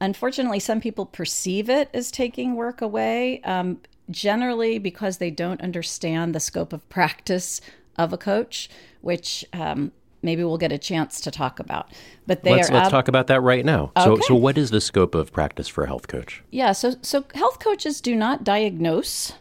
Unfortunately, 0.00 0.60
some 0.60 0.80
people 0.80 1.04
perceive 1.04 1.68
it 1.68 1.90
as 1.92 2.10
taking 2.10 2.54
work 2.54 2.80
away, 2.80 3.42
um, 3.42 3.80
generally 4.10 4.78
because 4.78 5.18
they 5.18 5.30
don't 5.30 5.60
understand 5.60 6.34
the 6.34 6.40
scope 6.40 6.72
of 6.72 6.88
practice 6.88 7.60
of 7.98 8.12
a 8.12 8.16
coach, 8.16 8.70
which 9.02 9.44
um, 9.52 9.92
maybe 10.22 10.44
we'll 10.44 10.58
get 10.58 10.72
a 10.72 10.78
chance 10.78 11.20
to 11.22 11.30
talk 11.30 11.60
about. 11.60 11.92
But 12.26 12.42
they 12.42 12.52
let's, 12.52 12.70
are. 12.70 12.74
Let's 12.74 12.86
ab- 12.86 12.90
talk 12.90 13.08
about 13.08 13.26
that 13.28 13.40
right 13.40 13.64
now. 13.64 13.92
Okay. 13.96 14.04
So, 14.04 14.20
so 14.28 14.34
what 14.34 14.58
is 14.58 14.70
the 14.70 14.80
scope 14.80 15.14
of 15.14 15.32
practice 15.32 15.68
for 15.68 15.84
a 15.84 15.86
health 15.86 16.08
coach? 16.08 16.42
Yeah. 16.50 16.72
So, 16.72 16.94
so 17.02 17.24
health 17.34 17.58
coaches 17.58 18.00
do 18.00 18.14
not 18.14 18.44
diagnose, 18.44 19.32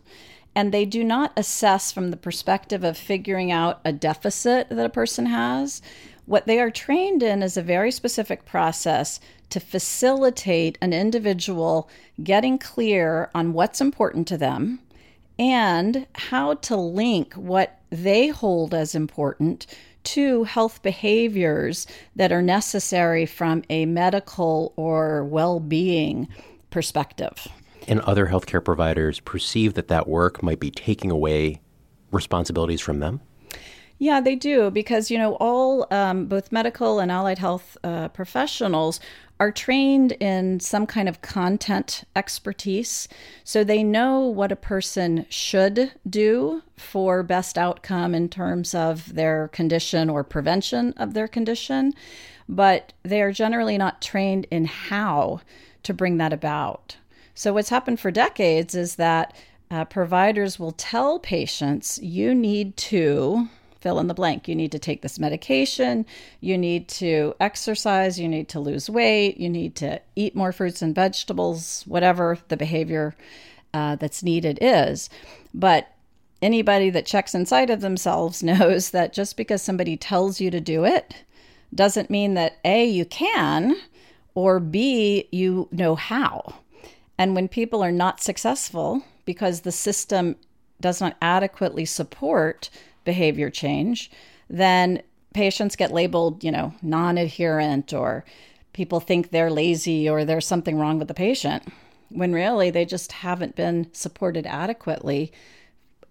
and 0.55 0.73
they 0.73 0.85
do 0.85 1.03
not 1.03 1.33
assess 1.35 1.91
from 1.91 2.11
the 2.11 2.17
perspective 2.17 2.83
of 2.83 2.97
figuring 2.97 3.51
out 3.51 3.81
a 3.83 3.91
deficit 3.91 4.69
that 4.69 4.85
a 4.85 4.89
person 4.89 5.27
has. 5.27 5.81
What 6.25 6.45
they 6.45 6.59
are 6.59 6.71
trained 6.71 7.23
in 7.23 7.41
is 7.41 7.55
a 7.55 7.61
very 7.61 7.91
specific 7.91 8.43
process 8.45 9.21
to 9.49 9.61
facilitate 9.61 10.77
an 10.81 10.91
individual 10.91 11.89
getting 12.21 12.57
clear 12.57 13.29
on 13.33 13.53
what's 13.53 13.79
important 13.79 14.27
to 14.27 14.37
them 14.37 14.79
and 15.39 16.05
how 16.15 16.55
to 16.55 16.75
link 16.75 17.33
what 17.35 17.79
they 17.89 18.27
hold 18.27 18.73
as 18.73 18.95
important 18.95 19.65
to 20.07 20.45
health 20.45 20.81
behaviors 20.83 21.85
that 22.15 22.31
are 22.31 22.41
necessary 22.41 23.25
from 23.25 23.63
a 23.69 23.85
medical 23.85 24.73
or 24.77 25.25
well 25.25 25.59
being 25.59 26.27
perspective. 26.69 27.47
And 27.87 27.99
other 28.01 28.27
healthcare 28.27 28.63
providers 28.63 29.19
perceive 29.19 29.73
that 29.73 29.89
that 29.89 30.07
work 30.07 30.41
might 30.41 30.59
be 30.59 30.71
taking 30.71 31.11
away 31.11 31.61
responsibilities 32.11 32.81
from 32.81 32.99
them? 32.99 33.21
Yeah, 33.99 34.21
they 34.21 34.35
do 34.35 34.69
because 34.69 35.09
you 35.09 35.17
know 35.17 35.35
all 35.39 35.87
um, 35.91 36.27
both 36.27 36.51
medical 36.51 36.99
and 36.99 37.11
allied 37.11 37.39
health 37.39 37.77
uh, 37.83 38.09
professionals 38.09 38.99
are 39.39 39.51
trained 39.51 40.13
in 40.13 40.59
some 40.59 40.85
kind 40.85 41.07
of 41.09 41.21
content 41.21 42.03
expertise, 42.15 43.07
so 43.43 43.63
they 43.63 43.83
know 43.83 44.21
what 44.21 44.51
a 44.51 44.55
person 44.55 45.25
should 45.29 45.91
do 46.09 46.63
for 46.75 47.23
best 47.23 47.57
outcome 47.57 48.13
in 48.15 48.29
terms 48.29 48.73
of 48.73 49.13
their 49.13 49.47
condition 49.49 50.09
or 50.09 50.23
prevention 50.23 50.93
of 50.93 51.13
their 51.13 51.27
condition, 51.27 51.93
but 52.49 52.93
they 53.03 53.21
are 53.21 53.31
generally 53.31 53.77
not 53.77 54.01
trained 54.01 54.47
in 54.49 54.65
how 54.65 55.39
to 55.83 55.93
bring 55.93 56.17
that 56.17 56.33
about. 56.33 56.97
So 57.35 57.53
what's 57.53 57.69
happened 57.69 57.99
for 57.99 58.09
decades 58.09 58.73
is 58.73 58.95
that 58.95 59.35
uh, 59.69 59.85
providers 59.85 60.57
will 60.59 60.71
tell 60.71 61.19
patients 61.19 61.99
you 62.01 62.33
need 62.33 62.75
to 62.77 63.49
fill 63.79 63.99
in 63.99 64.07
the 64.07 64.13
blank. 64.13 64.47
You 64.47 64.55
need 64.55 64.71
to 64.71 64.79
take 64.79 65.01
this 65.01 65.19
medication, 65.19 66.05
you 66.41 66.57
need 66.57 66.87
to 66.89 67.35
exercise, 67.39 68.19
you 68.19 68.27
need 68.27 68.49
to 68.49 68.59
lose 68.59 68.89
weight, 68.89 69.37
you 69.37 69.49
need 69.49 69.75
to 69.77 70.01
eat 70.15 70.35
more 70.35 70.51
fruits 70.51 70.81
and 70.81 70.95
vegetables, 70.95 71.83
whatever 71.85 72.39
the 72.47 72.57
behavior 72.57 73.15
uh, 73.73 73.95
that's 73.95 74.23
needed 74.23 74.59
is. 74.61 75.09
But 75.53 75.87
anybody 76.41 76.89
that 76.89 77.05
checks 77.05 77.35
inside 77.35 77.69
of 77.69 77.81
themselves 77.81 78.43
knows 78.43 78.91
that 78.91 79.13
just 79.13 79.37
because 79.37 79.61
somebody 79.61 79.97
tells 79.97 80.41
you 80.41 80.51
to 80.51 80.59
do 80.59 80.85
it 80.85 81.23
doesn't 81.73 82.09
mean 82.09 82.33
that 82.35 82.57
A, 82.63 82.85
you 82.85 83.05
can, 83.05 83.75
or 84.33 84.59
B, 84.59 85.27
you 85.31 85.67
know 85.71 85.95
how. 85.95 86.55
And 87.17 87.35
when 87.35 87.47
people 87.47 87.83
are 87.83 87.91
not 87.91 88.21
successful 88.21 89.03
because 89.25 89.61
the 89.61 89.71
system 89.71 90.35
does 90.79 91.01
not 91.01 91.17
adequately 91.21 91.85
support 91.85 92.69
behavior 93.07 93.49
change, 93.49 94.11
then 94.49 95.01
patients 95.33 95.75
get 95.75 95.91
labeled, 95.91 96.43
you 96.43 96.51
know, 96.51 96.73
non 96.83 97.17
adherent 97.17 97.93
or 97.93 98.23
people 98.73 98.99
think 98.99 99.31
they're 99.31 99.49
lazy 99.49 100.07
or 100.07 100.23
there's 100.23 100.45
something 100.45 100.77
wrong 100.77 100.99
with 100.99 101.07
the 101.07 101.13
patient 101.15 101.63
when 102.09 102.33
really 102.33 102.69
they 102.69 102.85
just 102.85 103.11
haven't 103.11 103.55
been 103.55 103.87
supported 103.93 104.45
adequately 104.45 105.31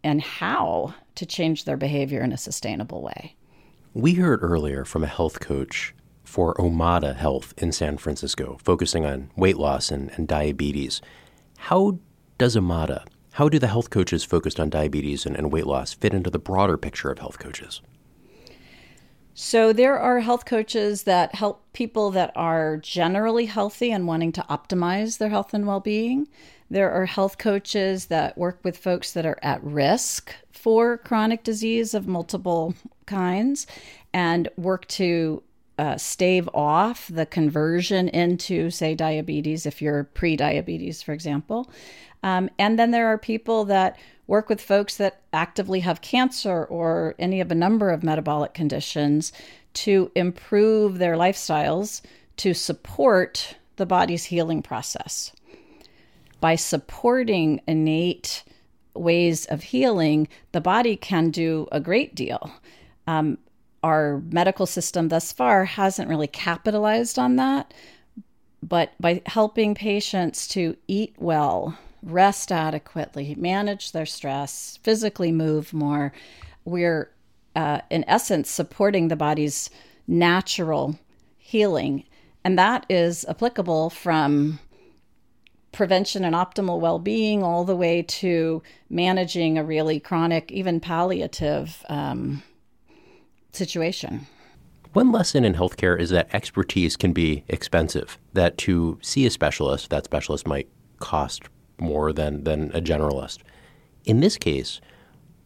and 0.03 0.21
how 0.23 0.95
to 1.15 1.25
change 1.27 1.65
their 1.65 1.77
behavior 1.77 2.23
in 2.23 2.33
a 2.33 2.37
sustainable 2.37 3.03
way. 3.03 3.37
We 3.95 4.15
heard 4.15 4.43
earlier 4.43 4.85
from 4.85 5.05
a 5.05 5.09
health 5.19 5.39
coach 5.41 5.95
for 6.25 6.55
Omada 6.55 7.15
Health 7.17 7.55
in 7.57 7.73
San 7.73 7.99
Francisco, 7.99 8.59
focusing 8.63 9.07
on 9.07 9.31
weight 9.37 9.57
loss 9.57 9.91
and, 9.91 10.11
and 10.17 10.27
diabetes. 10.27 11.01
How 11.59 11.99
does 12.39 12.57
Omada, 12.57 13.07
how 13.37 13.51
do 13.51 13.59
the 13.59 13.67
health 13.67 13.91
coaches 13.91 14.25
focused 14.25 14.59
on 14.59 14.71
diabetes 14.71 15.27
and, 15.27 15.37
and 15.37 15.53
weight 15.53 15.67
loss 15.67 15.93
fit 15.93 16.15
into 16.15 16.31
the 16.31 16.39
broader 16.39 16.79
picture 16.79 17.11
of 17.11 17.19
health 17.19 17.39
coaches? 17.39 17.83
So, 19.35 19.75
there 19.75 19.99
are 19.99 20.21
health 20.21 20.47
coaches 20.47 21.03
that 21.03 21.35
help 21.35 21.63
people 21.75 22.11
that 22.13 22.33
are 22.35 22.79
generally 22.79 23.45
healthy 23.45 23.93
and 23.93 24.07
wanting 24.07 24.33
to 24.33 24.47
optimize 24.49 25.19
their 25.19 25.29
health 25.29 25.53
and 25.53 25.67
well 25.67 25.81
being. 25.81 26.29
There 26.71 26.91
are 26.91 27.05
health 27.05 27.37
coaches 27.37 28.07
that 28.07 28.39
work 28.39 28.61
with 28.65 28.79
folks 28.79 29.13
that 29.13 29.27
are 29.27 29.39
at 29.43 29.63
risk 29.63 30.35
for 30.51 30.97
chronic 30.97 31.45
disease 31.45 31.93
of 31.93 32.09
multiple 32.09 32.75
kinds 33.05 33.67
and 34.15 34.49
work 34.57 34.89
to 34.89 35.43
uh, 35.79 35.97
stave 35.97 36.49
off 36.55 37.09
the 37.09 37.27
conversion 37.27 38.09
into, 38.09 38.71
say, 38.71 38.95
diabetes 38.95 39.67
if 39.67 39.83
you're 39.83 40.05
pre 40.05 40.37
diabetes, 40.37 41.03
for 41.03 41.13
example. 41.13 41.71
Um, 42.23 42.49
and 42.59 42.79
then 42.79 42.91
there 42.91 43.09
are 43.09 43.19
people 43.19 43.65
that 43.67 43.99
work 44.27 44.49
with 44.49 44.61
folks 44.61 44.97
that 44.97 45.21
actively 45.33 45.81
have 45.81 46.01
cancer 46.01 46.65
or 46.65 47.15
any 47.19 47.41
of 47.41 47.51
a 47.51 47.55
number 47.55 47.91
of 47.91 48.03
metabolic 48.03 48.55
conditions 48.55 49.33
to 49.75 50.11
improve 50.15 50.99
their 50.99 51.15
lifestyles 51.15 52.01
to 52.39 52.55
support 52.55 53.57
the 53.77 53.87
body's 53.87 54.25
healing 54.25 54.63
process. 54.63 55.33
By 56.41 56.57
supporting 56.57 57.61
innate 57.67 58.45
ways 58.95 59.47
of 59.47 59.63
healing, 59.63 60.29
the 60.53 60.61
body 60.61 60.97
can 60.97 61.31
do 61.31 61.69
a 61.71 61.81
great 61.81 62.15
deal. 62.15 62.51
Um, 63.07 63.39
our 63.87 64.21
medical 64.33 64.67
system 64.67 65.09
thus 65.09 65.31
far 65.31 65.65
hasn't 65.65 66.09
really 66.09 66.27
capitalized 66.27 67.21
on 67.21 67.37
that, 67.37 67.73
but 68.61 68.93
by 68.99 69.23
helping 69.27 69.77
patients 69.77 70.49
to 70.49 70.77
eat 70.89 71.15
well, 71.19 71.79
rest 72.03 72.51
adequately, 72.51 73.37
manage 73.37 73.93
their 73.93 74.05
stress, 74.05 74.81
physically 74.83 75.31
move 75.31 75.73
more. 75.73 76.13
We're, 76.65 77.13
uh, 77.55 77.83
in 77.89 78.05
essence, 78.09 78.51
supporting 78.51 79.07
the 79.07 79.15
body's 79.15 79.71
natural 80.09 80.99
healing. 81.39 82.03
And 82.43 82.59
that 82.59 82.87
is 82.89 83.25
applicable 83.29 83.91
from 83.91 84.59
prevention 85.71 86.25
and 86.25 86.35
optimal 86.35 86.81
well 86.81 86.99
being 86.99 87.45
all 87.45 87.65
the 87.65 87.77
way 87.77 88.03
to 88.03 88.65
managing 88.91 89.59
a 89.59 89.65
really 89.65 90.01
chronic, 90.01 90.51
even 90.51 90.81
palliative 90.81 91.85
um, 91.89 92.43
situation. 93.57 94.27
One 94.93 95.13
lesson 95.13 95.45
in 95.45 95.55
healthcare 95.55 95.99
is 95.99 96.11
that 96.11 96.33
expertise 96.33 96.97
can 96.97 97.13
be 97.13 97.45
expensive, 97.49 98.19
that 98.33 98.57
to 98.59 98.99
see 99.03 99.27
a 99.27 99.31
specialist, 99.31 99.91
that 99.91 100.05
specialist 100.05 100.47
might 100.47 100.69
cost 101.01 101.43
more 101.79 102.13
than, 102.13 102.45
than 102.45 102.71
a 102.73 102.81
generalist. 102.81 103.41
In 104.05 104.21
this 104.21 104.39
case, 104.39 104.81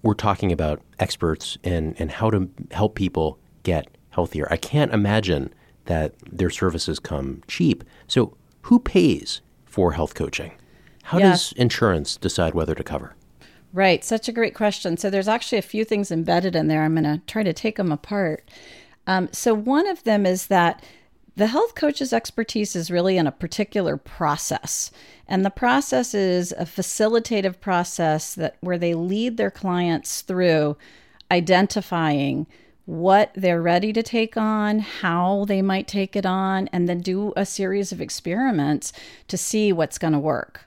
we're 0.02 0.14
talking 0.14 0.52
about 0.52 0.82
experts 0.98 1.58
and, 1.64 1.96
in 1.96 2.08
how 2.10 2.30
to 2.30 2.48
help 2.70 2.94
people 2.94 3.38
get 3.62 3.88
healthier. 4.10 4.46
I 4.50 4.56
can't 4.56 4.92
imagine 4.92 5.52
that 5.86 6.14
their 6.30 6.50
services 6.50 6.98
come 6.98 7.42
cheap. 7.48 7.84
So, 8.06 8.36
who 8.62 8.78
pays 8.78 9.40
for 9.64 9.92
health 9.92 10.14
coaching? 10.14 10.52
How 11.02 11.18
yes. 11.18 11.50
does 11.50 11.58
insurance 11.58 12.16
decide 12.16 12.54
whether 12.54 12.74
to 12.74 12.84
cover? 12.84 13.16
Right, 13.72 14.02
such 14.04 14.28
a 14.28 14.32
great 14.32 14.54
question. 14.54 14.96
So, 14.96 15.10
there's 15.10 15.28
actually 15.28 15.58
a 15.58 15.62
few 15.62 15.84
things 15.84 16.10
embedded 16.10 16.56
in 16.56 16.66
there. 16.66 16.82
I'm 16.82 16.94
going 16.94 17.04
to 17.04 17.22
try 17.26 17.42
to 17.42 17.52
take 17.52 17.76
them 17.76 17.92
apart. 17.92 18.50
Um, 19.06 19.28
so, 19.32 19.54
one 19.54 19.86
of 19.86 20.02
them 20.04 20.26
is 20.26 20.48
that 20.48 20.82
the 21.36 21.46
health 21.46 21.74
coach's 21.74 22.12
expertise 22.12 22.74
is 22.74 22.90
really 22.90 23.16
in 23.16 23.26
a 23.26 23.32
particular 23.32 23.96
process. 23.96 24.90
And 25.28 25.44
the 25.44 25.50
process 25.50 26.12
is 26.14 26.52
a 26.52 26.64
facilitative 26.64 27.60
process 27.60 28.34
that 28.34 28.56
where 28.60 28.76
they 28.76 28.94
lead 28.94 29.36
their 29.36 29.50
clients 29.50 30.22
through 30.22 30.76
identifying 31.30 32.46
what 32.84 33.30
they're 33.36 33.62
ready 33.62 33.92
to 33.92 34.02
take 34.02 34.36
on, 34.36 34.80
how 34.80 35.44
they 35.46 35.62
might 35.62 35.86
take 35.86 36.16
it 36.16 36.26
on, 36.26 36.68
and 36.72 36.88
then 36.88 37.00
do 37.00 37.32
a 37.36 37.46
series 37.46 37.92
of 37.92 38.00
experiments 38.00 38.92
to 39.28 39.38
see 39.38 39.72
what's 39.72 39.98
going 39.98 40.12
to 40.12 40.18
work. 40.18 40.66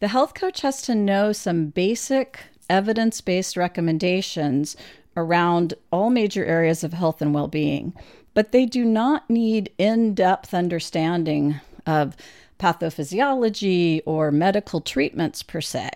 The 0.00 0.08
health 0.08 0.34
coach 0.34 0.62
has 0.62 0.82
to 0.82 0.94
know 0.94 1.32
some 1.32 1.66
basic 1.66 2.40
evidence 2.68 3.20
based 3.20 3.56
recommendations 3.56 4.76
around 5.16 5.74
all 5.90 6.10
major 6.10 6.44
areas 6.44 6.84
of 6.84 6.92
health 6.92 7.20
and 7.20 7.34
well 7.34 7.48
being 7.48 7.94
but 8.34 8.52
they 8.52 8.66
do 8.66 8.84
not 8.84 9.28
need 9.28 9.70
in 9.78 10.14
depth 10.14 10.54
understanding 10.54 11.60
of 11.86 12.16
pathophysiology 12.58 14.02
or 14.04 14.30
medical 14.30 14.80
treatments 14.80 15.42
per 15.42 15.60
se. 15.60 15.90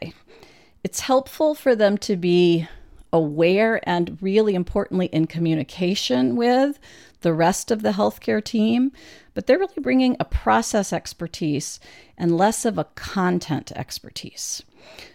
It's 0.82 1.00
helpful 1.00 1.54
for 1.54 1.76
them 1.76 1.98
to 1.98 2.16
be 2.16 2.68
aware 3.12 3.80
and 3.88 4.18
really 4.20 4.54
importantly 4.54 5.06
in 5.06 5.26
communication 5.26 6.36
with 6.36 6.78
the 7.24 7.34
rest 7.34 7.72
of 7.72 7.82
the 7.82 7.92
healthcare 7.92 8.44
team, 8.44 8.92
but 9.32 9.46
they're 9.48 9.58
really 9.58 9.82
bringing 9.82 10.16
a 10.20 10.24
process 10.24 10.92
expertise 10.92 11.80
and 12.16 12.36
less 12.36 12.64
of 12.64 12.78
a 12.78 12.84
content 12.94 13.72
expertise. 13.74 14.62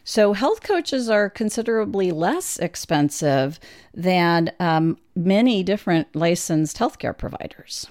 So, 0.04 0.34
health 0.34 0.64
coaches 0.64 1.10
are 1.10 1.30
considerably 1.30 2.12
less 2.12 2.58
expensive 2.58 3.60
than 3.94 4.52
um, 4.60 4.98
many 5.16 5.62
different 5.64 6.14
licensed 6.16 6.78
healthcare 6.78 7.16
providers. 7.16 7.88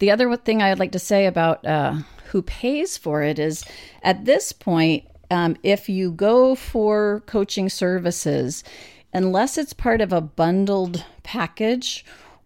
The 0.00 0.10
other 0.10 0.36
thing 0.36 0.60
I'd 0.60 0.80
like 0.80 0.92
to 0.92 0.98
say 0.98 1.26
about 1.26 1.64
uh, 1.64 1.98
who 2.26 2.42
pays 2.42 2.98
for 2.98 3.22
it 3.22 3.38
is 3.38 3.64
at 4.02 4.24
this 4.24 4.52
point, 4.52 5.04
um, 5.30 5.56
if 5.62 5.88
you 5.88 6.10
go 6.10 6.56
for 6.56 7.22
coaching 7.26 7.68
services, 7.68 8.64
unless 9.12 9.56
it's 9.56 9.72
part 9.72 10.00
of 10.00 10.12
a 10.12 10.20
bundled 10.20 11.04
package 11.22 12.04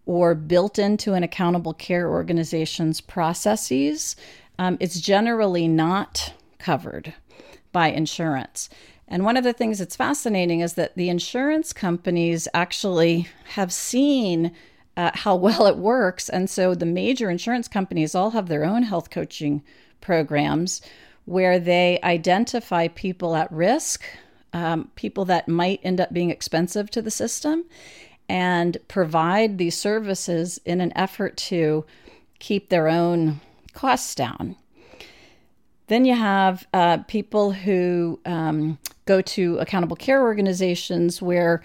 or 0.09 0.35
built 0.35 0.79
into 0.79 1.13
an 1.13 1.23
accountable 1.23 1.75
care 1.75 2.09
organization's 2.09 2.99
processes, 2.99 4.17
um, 4.59 4.79
it's 4.81 5.01
generally 5.01 5.69
not 5.69 6.33
covered 6.59 7.13
by 7.73 7.89
insurance. 7.89 8.71
And 9.07 9.23
one 9.23 9.37
of 9.37 9.45
the 9.45 9.53
things 9.53 9.81
that's 9.81 9.97
fascinating 9.97 10.61
is 10.61 10.73
that 10.75 10.97
the 10.97 11.11
insurance 11.11 11.75
companies 11.75 12.49
actually 12.55 13.29
have 13.51 13.71
seen 13.71 14.53
uh, 14.97 15.11
how 15.13 15.37
well 15.37 15.67
it 15.67 15.77
works. 15.77 16.31
And 16.31 16.49
so 16.49 16.75
the 16.75 16.87
major 16.87 17.29
insurance 17.29 17.69
companies 17.69 18.15
all 18.15 18.31
have 18.31 18.49
their 18.49 18.65
own 18.65 18.85
health 18.85 19.11
coaching 19.11 19.63
programs 20.01 20.81
where 21.27 21.59
they 21.59 22.01
identify 22.03 22.89
people 22.89 23.37
at 23.37 23.53
risk, 23.53 24.05
um, 24.55 24.91
people 24.95 25.27
that 25.27 25.49
might 25.49 25.81
end 25.83 26.01
up 26.01 26.15
being 26.15 26.31
expensive 26.31 26.91
to 26.93 27.03
the 27.03 27.11
system, 27.11 27.67
and 28.29 28.77
provide 28.89 29.59
these 29.59 29.77
services 29.77 30.61
in 30.65 30.81
an 30.81 30.93
effort 30.97 31.37
to 31.37 31.85
keep 32.39 32.69
their 32.69 32.89
own 32.89 33.41
costs 33.73 34.15
down. 34.15 34.57
Then 35.87 36.05
you 36.05 36.15
have 36.15 36.67
uh, 36.75 36.99
people 37.09 37.53
who 37.53 38.21
um, 38.27 38.79
go 39.07 39.23
to 39.23 39.59
accountable 39.59 39.97
care 39.97 40.23
organizations 40.23 41.23
where 41.23 41.63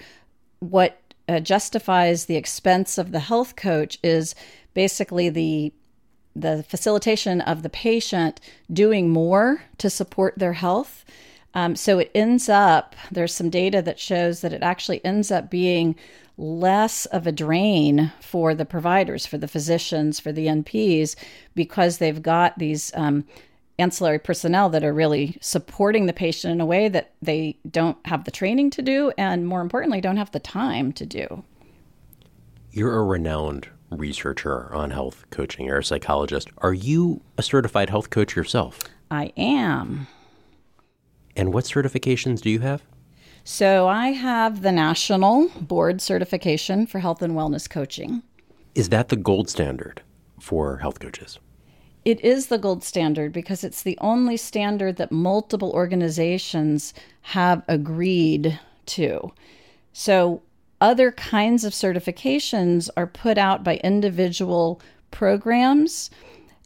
what 0.60 1.02
uh, 1.28 1.40
justifies 1.42 2.26
the 2.26 2.38
expense 2.38 2.98
of 2.98 3.12
the 3.12 3.20
health 3.20 3.56
coach 3.56 4.00
is 4.04 4.36
basically 4.74 5.30
the 5.30 5.74
the 6.36 6.64
facilitation 6.64 7.42
of 7.42 7.62
the 7.62 7.70
patient 7.70 8.40
doing 8.72 9.10
more 9.10 9.62
to 9.78 9.88
support 9.88 10.34
their 10.38 10.54
health. 10.54 11.06
Um, 11.54 11.76
so 11.76 12.00
it 12.00 12.10
ends 12.16 12.50
up, 12.50 12.96
there's 13.12 13.36
some 13.36 13.52
data 13.52 13.84
that 13.84 14.00
shows 14.00 14.42
that 14.42 14.52
it 14.52 14.64
actually 14.64 15.04
ends 15.06 15.30
up 15.30 15.52
being 15.52 15.96
less 16.38 17.06
of 17.08 17.28
a 17.28 17.32
drain 17.32 18.12
for 18.20 18.56
the 18.56 18.66
providers, 18.66 19.26
for 19.26 19.38
the 19.38 19.48
physicians, 19.48 20.20
for 20.20 20.32
the 20.32 20.48
NPs, 20.48 21.16
because 21.56 21.98
they've 21.98 22.22
got 22.22 22.58
these 22.58 22.92
um, 22.96 23.26
ancillary 23.80 24.20
personnel 24.20 24.70
that 24.70 24.84
are 24.84 24.94
really 24.94 25.38
supporting 25.42 26.06
the 26.06 26.14
patient 26.14 26.52
in 26.52 26.62
a 26.62 26.66
way 26.66 26.88
that 26.88 27.14
they 27.22 27.58
don't 27.70 27.98
have 28.06 28.24
the 28.24 28.32
training 28.32 28.70
to 28.72 28.82
do 28.82 29.12
and 29.18 29.48
more 29.48 29.62
importantly 29.62 30.02
don't 30.02 30.18
have 30.18 30.32
the 30.32 30.40
time 30.40 30.92
to 30.94 31.06
do. 31.06 31.44
You're 32.72 32.98
a 33.00 33.04
renowned 33.04 33.70
researcher 33.90 34.74
on 34.74 34.92
health 34.92 35.26
coaching. 35.30 35.68
You're 35.68 35.80
a 35.80 35.84
psychologist. 35.84 36.50
Are 36.60 36.74
you 36.74 37.22
a 37.38 37.44
certified 37.44 37.90
health 37.90 38.10
coach 38.10 38.36
yourself? 38.36 38.80
I 39.12 39.32
am. 39.38 40.08
And 41.36 41.54
what 41.54 41.66
certifications 41.66 42.42
do 42.42 42.50
you 42.50 42.60
have 42.60 42.84
so 43.44 43.88
i 43.88 44.10
have 44.10 44.62
the 44.62 44.72
national 44.72 45.50
board 45.60 46.02
certification 46.02 46.86
for 46.88 47.00
health 47.00 47.22
and 47.22 47.34
wellness 47.34 47.70
coaching. 47.70 48.24
Is 48.76 48.90
that 48.90 49.10
the 49.10 49.16
gold 49.16 49.50
standard 49.50 50.02
for 50.40 50.78
health 50.78 51.00
coaches? 51.00 51.40
It 52.06 52.20
is 52.22 52.48
the 52.48 52.58
gold 52.58 52.84
standard 52.84 53.32
because 53.32 53.64
it's 53.64 53.84
the 53.84 53.98
only 54.02 54.36
standard 54.36 54.98
that 54.98 55.12
multiple 55.12 55.72
organizations 55.72 56.94
have 57.22 57.64
agreed 57.68 58.60
to. 58.88 59.32
So, 59.94 60.42
other 60.82 61.12
kinds 61.14 61.64
of 61.64 61.72
certifications 61.72 62.90
are 62.98 63.08
put 63.08 63.38
out 63.38 63.64
by 63.64 63.78
individual 63.78 64.82
programs, 65.12 66.10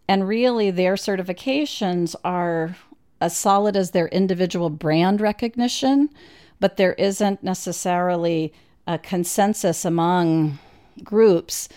and 0.08 0.28
really 0.28 0.72
their 0.72 0.96
certifications 0.96 2.16
are 2.24 2.76
as 3.22 3.38
solid 3.38 3.76
as 3.76 3.92
their 3.92 4.08
individual 4.08 4.72
brand 4.72 5.22
recognition, 5.22 6.10
but 6.60 6.78
there 6.78 6.94
isn't 6.94 7.44
necessarily 7.44 8.54
a 8.86 8.98
consensus 8.98 9.86
among 9.86 10.60
groups 11.04 11.70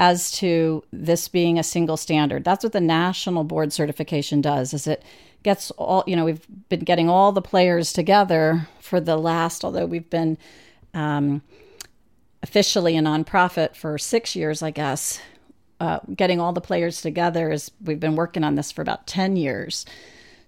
as 0.00 0.32
to 0.32 0.82
this 0.92 1.28
being 1.28 1.58
a 1.58 1.62
single 1.62 1.96
standard. 1.96 2.44
That's 2.44 2.64
what 2.64 2.72
the 2.72 2.80
national 2.80 3.44
board 3.44 3.72
certification 3.72 4.40
does 4.40 4.74
is 4.74 4.86
it 4.86 5.04
gets 5.42 5.70
all 5.72 6.04
you 6.06 6.16
know 6.16 6.24
we've 6.24 6.46
been 6.68 6.80
getting 6.80 7.08
all 7.08 7.32
the 7.32 7.42
players 7.42 7.92
together 7.92 8.68
for 8.80 9.00
the 9.00 9.16
last 9.16 9.64
although 9.64 9.86
we've 9.86 10.10
been 10.10 10.38
um, 10.94 11.42
officially 12.42 12.96
a 12.96 13.00
nonprofit 13.00 13.74
for 13.74 13.98
six 13.98 14.36
years 14.36 14.62
i 14.62 14.70
guess 14.70 15.20
uh, 15.80 15.98
getting 16.14 16.40
all 16.40 16.52
the 16.52 16.60
players 16.60 17.00
together 17.00 17.50
is 17.50 17.70
we've 17.82 17.98
been 17.98 18.14
working 18.14 18.44
on 18.44 18.54
this 18.54 18.70
for 18.70 18.82
about 18.82 19.06
10 19.06 19.36
years 19.36 19.84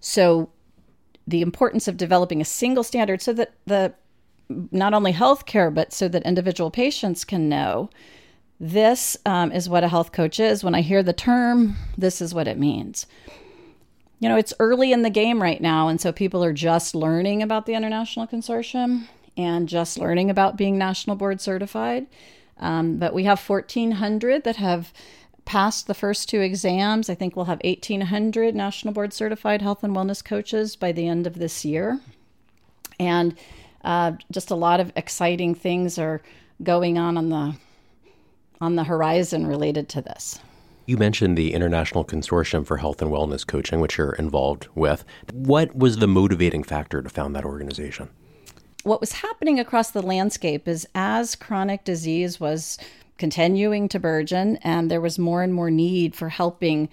so 0.01 0.49
the 1.27 1.43
importance 1.43 1.89
of 1.89 1.97
developing 1.97 2.41
a 2.41 2.45
single 2.45 2.85
standard 2.85 3.23
so 3.23 3.33
that 3.33 3.53
the 3.67 3.93
not 4.71 4.93
only 4.93 5.13
healthcare 5.13 5.73
but 5.73 5.93
so 5.93 6.07
that 6.09 6.23
individual 6.25 6.71
patients 6.71 7.25
can 7.25 7.49
know 7.49 7.89
this 8.61 9.17
um, 9.27 9.51
is 9.51 9.69
what 9.69 9.83
a 9.83 9.89
health 9.89 10.13
coach 10.13 10.39
is 10.39 10.63
when 10.63 10.75
i 10.75 10.83
hear 10.83 11.03
the 11.03 11.15
term 11.15 11.77
this 11.97 12.21
is 12.21 12.35
what 12.35 12.47
it 12.47 12.59
means 12.59 13.07
you 14.25 14.31
know, 14.31 14.37
it's 14.37 14.55
early 14.59 14.91
in 14.91 15.03
the 15.03 15.11
game 15.11 15.43
right 15.43 15.61
now. 15.61 15.89
And 15.89 16.01
so 16.01 16.11
people 16.11 16.43
are 16.43 16.55
just 16.55 16.95
learning 16.95 17.43
about 17.43 17.67
the 17.67 17.75
International 17.75 18.27
Consortium 18.27 19.07
and 19.37 19.69
just 19.69 19.99
learning 19.99 20.31
about 20.31 20.57
being 20.57 20.79
national 20.79 21.17
board 21.17 21.43
certified. 21.43 22.07
Um, 22.59 22.97
but 22.97 23.13
we 23.13 23.25
have 23.25 23.39
1,400 23.39 24.45
that 24.45 24.57
have 24.57 24.95
passed 25.45 25.87
the 25.87 25.95
first 25.95 26.29
two 26.29 26.41
exams. 26.41 27.09
I 27.11 27.15
think 27.15 27.37
we'll 27.37 27.45
have 27.47 27.61
1,800 27.65 28.55
national 28.55 28.95
board 28.95 29.13
certified 29.13 29.63
health 29.63 29.85
and 29.85 29.95
wellness 29.95 30.25
coaches 30.25 30.77
by 30.77 30.93
the 30.93 31.07
end 31.07 31.27
of 31.27 31.39
this 31.39 31.65
year. 31.65 32.01
And 32.99 33.37
uh, 33.85 34.13
just 34.31 34.51
a 34.51 34.55
lot 34.55 34.81
of 34.81 34.93
exciting 34.97 35.55
things 35.55 35.99
are 35.99 36.23
going 36.63 36.99
on 36.99 37.17
on 37.19 37.29
the 37.29 37.55
on 38.61 38.77
the 38.77 38.85
horizon 38.85 39.47
related 39.47 39.89
to 39.91 40.01
this. 40.01 40.41
You 40.87 40.97
mentioned 40.97 41.37
the 41.37 41.55
International 41.55 42.05
Consortium 42.05 42.67
for 42.67 42.77
Health 42.77 43.03
and 43.03 43.11
Wellness 43.11 43.47
Coaching, 43.47 43.81
which 43.81 43.99
you're 43.99 44.13
involved 44.13 44.69
with. 44.75 45.05
What 45.33 45.75
was 45.77 45.97
the 45.97 46.07
motivating 46.07 46.63
factor 46.63 47.03
to 47.03 47.09
found 47.09 47.35
that 47.35 47.45
organization? 47.45 48.11
What 48.85 49.01
was 49.01 49.13
happening 49.13 49.59
across 49.59 49.91
the 49.91 50.03
landscape 50.03 50.69
is 50.69 50.87
as 50.95 51.35
chronic 51.35 51.85
disease 51.85 52.39
was 52.39 52.79
continuing 53.19 53.89
to 53.89 54.01
burgeon 54.01 54.57
and 54.59 54.91
there 54.91 55.01
was 55.01 55.19
more 55.19 55.43
and 55.43 55.55
more 55.55 55.71
need 55.71 56.15
for 56.15 56.29
helping 56.29 56.89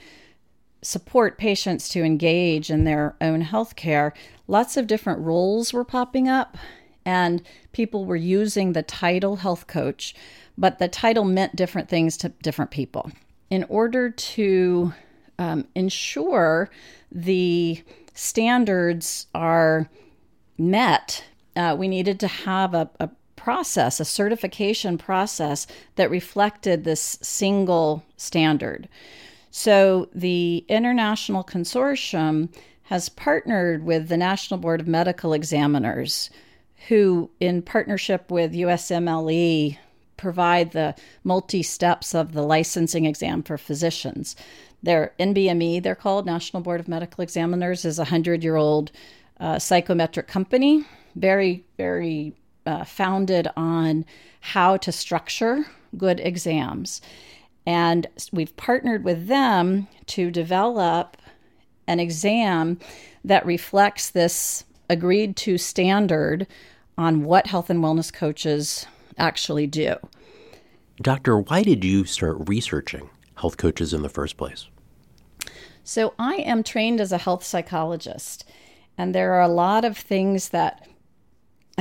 support 0.82 1.38
patients 1.38 1.90
to 1.90 2.04
engage 2.04 2.70
in 2.70 2.84
their 2.84 3.16
own 3.22 3.42
health 3.42 3.76
care, 3.76 4.14
lots 4.48 4.78
of 4.78 4.88
different 4.88 5.20
roles 5.20 5.74
were 5.74 5.84
popping 5.84 6.28
up 6.28 6.58
and 7.06 7.42
people 7.72 8.06
were 8.06 8.16
using 8.16 8.74
the 8.74 8.84
title 8.84 9.38
health 9.38 9.68
coach, 9.68 10.16
but 10.58 10.80
the 10.80 10.88
title 10.88 11.24
meant 11.24 11.56
different 11.56 11.90
things 11.90 12.18
to 12.18 12.30
different 12.44 12.72
people. 12.72 13.12
In 13.50 13.64
order 13.66 14.10
to 14.10 14.94
um, 15.40 15.68
ensure 15.76 16.70
the 17.12 17.84
standards 18.14 19.28
are 19.34 19.90
met, 20.58 21.24
uh, 21.56 21.76
we 21.78 21.88
needed 21.88 22.20
to 22.20 22.28
have 22.28 22.74
a, 22.74 22.90
a 23.00 23.10
process, 23.36 24.00
a 24.00 24.06
certification 24.06 24.98
process 24.98 25.68
that 25.96 26.10
reflected 26.10 26.84
this 26.84 27.18
single 27.22 28.04
standard. 28.18 28.88
So 29.52 30.10
the 30.14 30.66
International 30.70 31.44
Consortium 31.44 32.54
has 32.84 33.10
partnered 33.10 33.84
with 33.84 34.08
the 34.08 34.18
National 34.18 34.60
Board 34.60 34.82
of 34.82 34.88
Medical 34.88 35.34
Examiners, 35.34 36.30
who, 36.88 37.30
in 37.40 37.62
partnership 37.62 38.32
with 38.32 38.54
USMLE, 38.54 39.78
provide 40.18 40.72
the 40.72 40.96
multi 41.24 41.64
steps 41.64 42.14
of 42.14 42.34
the 42.34 42.44
licensing 42.44 43.06
exam 43.06 43.44
for 43.44 43.58
physicians. 43.58 44.36
Their 44.84 45.14
NBME, 45.20 45.84
they're 45.84 45.96
called 45.96 46.26
National 46.26 46.62
Board 46.62 46.80
of 46.80 46.88
Medical 46.88 47.22
Examiners, 47.22 47.86
is 47.86 48.00
a 48.00 48.06
hundred 48.06 48.44
year 48.44 48.56
old 48.56 48.92
uh, 49.40 49.60
psychometric 49.60 50.28
company, 50.28 50.86
very, 51.16 51.64
very 51.78 52.34
uh, 52.66 52.84
founded 52.84 53.48
on 53.56 54.06
how 54.40 54.78
to 54.78 54.92
structure 54.92 55.66
good 55.98 56.20
exams. 56.20 57.02
And 57.66 58.08
we've 58.32 58.56
partnered 58.58 59.04
with 59.04 59.28
them 59.28 59.88
to 60.08 60.32
develop 60.32 61.18
an 61.88 62.00
exam 62.00 62.80
that 63.24 63.46
reflects 63.46 64.10
this 64.10 64.64
agreed 64.90 65.36
to 65.38 65.58
standard 65.58 66.48
on 66.98 67.24
what 67.24 67.48
health 67.48 67.70
and 67.70 67.84
wellness 67.84 68.12
coaches 68.12 68.86
actually 69.18 69.68
do. 69.68 69.96
Doctor, 71.02 71.40
why 71.40 71.64
did 71.64 71.84
you 71.84 72.06
start 72.06 72.48
researching 72.48 73.10
health 73.36 73.58
coaches 73.58 73.94
in 73.94 74.02
the 74.02 74.10
first 74.10 74.38
place? 74.38 74.68
So, 75.84 76.14
I 76.20 76.36
am 76.36 76.62
trained 76.62 77.02
as 77.02 77.12
a 77.12 77.18
health 77.18 77.44
psychologist, 77.44 78.46
and 78.98 79.16
there 79.16 79.34
are 79.34 79.42
a 79.42 79.48
lot 79.48 79.84
of 79.84 79.98
things 79.98 80.50
that 80.50 80.88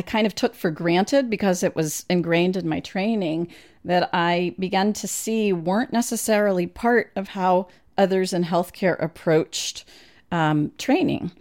I 0.01 0.03
kind 0.03 0.27
of 0.27 0.35
took 0.35 0.55
for 0.55 0.71
granted 0.71 1.29
because 1.29 1.63
it 1.63 1.77
was 1.77 2.07
ingrained 2.09 2.57
in 2.57 2.67
my 2.67 2.81
training 2.81 3.49
that 3.85 4.09
I 4.15 4.55
began 4.59 4.95
to 4.95 5.07
see 5.07 5.53
weren't 5.53 5.93
necessarily 5.93 6.67
part 6.67 7.13
of 7.17 7.29
how 7.29 7.69
others 7.99 8.33
in 8.33 8.45
healthcare 8.45 8.97
approached 8.99 9.85
um, 10.33 10.73
training. 10.79 11.33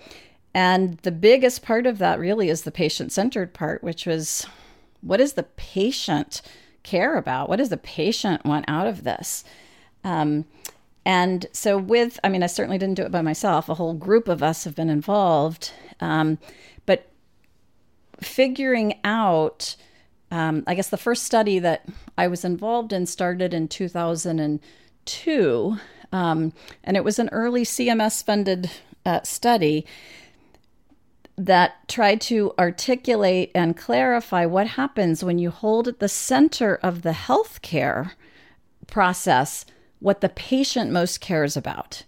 And 0.53 0.97
the 1.03 1.11
biggest 1.13 1.61
part 1.61 1.85
of 1.85 1.99
that 1.99 2.19
really 2.19 2.49
is 2.49 2.63
the 2.63 2.69
patient 2.69 3.13
centered 3.13 3.53
part, 3.53 3.81
which 3.81 4.05
was 4.05 4.45
what 4.99 5.17
does 5.17 5.33
the 5.33 5.43
patient 5.43 6.41
care 6.83 7.15
about? 7.15 7.47
What 7.47 7.59
does 7.59 7.69
the 7.69 7.77
patient 7.77 8.43
want 8.43 8.65
out 8.67 8.87
of 8.87 9.05
this? 9.05 9.45
Um, 10.03 10.43
and 11.05 11.45
so, 11.53 11.77
with, 11.77 12.19
I 12.25 12.29
mean, 12.29 12.43
I 12.43 12.47
certainly 12.47 12.77
didn't 12.77 12.97
do 12.97 13.03
it 13.03 13.11
by 13.11 13.21
myself. 13.21 13.69
A 13.69 13.75
whole 13.75 13.93
group 13.93 14.27
of 14.27 14.43
us 14.43 14.65
have 14.65 14.75
been 14.75 14.89
involved. 14.89 15.71
Um, 16.01 16.39
figuring 18.21 18.99
out, 19.03 19.75
um, 20.31 20.63
I 20.67 20.75
guess 20.75 20.89
the 20.89 20.97
first 20.97 21.23
study 21.23 21.59
that 21.59 21.85
I 22.17 22.27
was 22.27 22.45
involved 22.45 22.93
in 22.93 23.05
started 23.05 23.53
in 23.53 23.67
2002. 23.67 25.77
Um, 26.11 26.53
and 26.83 26.97
it 26.97 27.03
was 27.03 27.19
an 27.19 27.29
early 27.31 27.63
CMS 27.63 28.23
funded 28.23 28.71
uh, 29.05 29.21
study 29.23 29.85
that 31.37 31.87
tried 31.87 32.19
to 32.19 32.53
articulate 32.59 33.51
and 33.55 33.77
clarify 33.77 34.45
what 34.45 34.67
happens 34.67 35.23
when 35.23 35.39
you 35.39 35.49
hold 35.49 35.87
at 35.87 35.99
the 35.99 36.09
center 36.09 36.75
of 36.83 37.01
the 37.01 37.11
healthcare 37.11 38.11
process 38.87 39.65
what 39.99 40.21
the 40.21 40.29
patient 40.29 40.91
most 40.91 41.21
cares 41.21 41.55
about. 41.55 42.03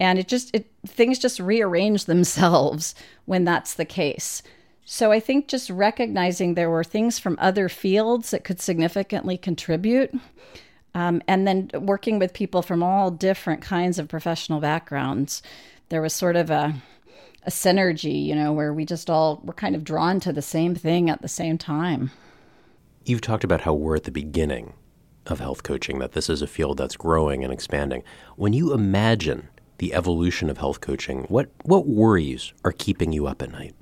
And 0.00 0.18
it 0.18 0.28
just 0.28 0.54
it 0.54 0.70
things 0.86 1.18
just 1.18 1.40
rearrange 1.40 2.04
themselves 2.04 2.94
when 3.24 3.44
that's 3.44 3.74
the 3.74 3.84
case. 3.84 4.42
So 4.90 5.12
I 5.12 5.20
think 5.20 5.48
just 5.48 5.68
recognizing 5.68 6.54
there 6.54 6.70
were 6.70 6.82
things 6.82 7.18
from 7.18 7.36
other 7.38 7.68
fields 7.68 8.30
that 8.30 8.42
could 8.42 8.58
significantly 8.58 9.36
contribute. 9.36 10.10
Um, 10.94 11.20
and 11.28 11.46
then 11.46 11.70
working 11.74 12.18
with 12.18 12.32
people 12.32 12.62
from 12.62 12.82
all 12.82 13.10
different 13.10 13.60
kinds 13.60 13.98
of 13.98 14.08
professional 14.08 14.60
backgrounds, 14.60 15.42
there 15.90 16.00
was 16.00 16.14
sort 16.14 16.36
of 16.36 16.48
a 16.50 16.74
a 17.44 17.50
synergy, 17.50 18.24
you 18.24 18.34
know, 18.34 18.54
where 18.54 18.72
we 18.72 18.86
just 18.86 19.10
all 19.10 19.42
were 19.44 19.52
kind 19.52 19.76
of 19.76 19.84
drawn 19.84 20.20
to 20.20 20.32
the 20.32 20.42
same 20.42 20.74
thing 20.74 21.10
at 21.10 21.20
the 21.20 21.28
same 21.28 21.58
time. 21.58 22.10
You've 23.04 23.20
talked 23.20 23.44
about 23.44 23.60
how 23.60 23.74
we're 23.74 23.96
at 23.96 24.04
the 24.04 24.10
beginning 24.10 24.72
of 25.26 25.38
health 25.38 25.62
coaching, 25.64 25.98
that 25.98 26.12
this 26.12 26.30
is 26.30 26.40
a 26.40 26.46
field 26.46 26.78
that's 26.78 26.96
growing 26.96 27.44
and 27.44 27.52
expanding. 27.52 28.02
When 28.36 28.54
you 28.54 28.72
imagine 28.72 29.48
the 29.76 29.92
evolution 29.92 30.48
of 30.48 30.56
health 30.56 30.80
coaching, 30.80 31.24
what, 31.24 31.50
what 31.62 31.86
worries 31.86 32.54
are 32.64 32.72
keeping 32.72 33.12
you 33.12 33.26
up 33.26 33.42
at 33.42 33.52
night? 33.52 33.74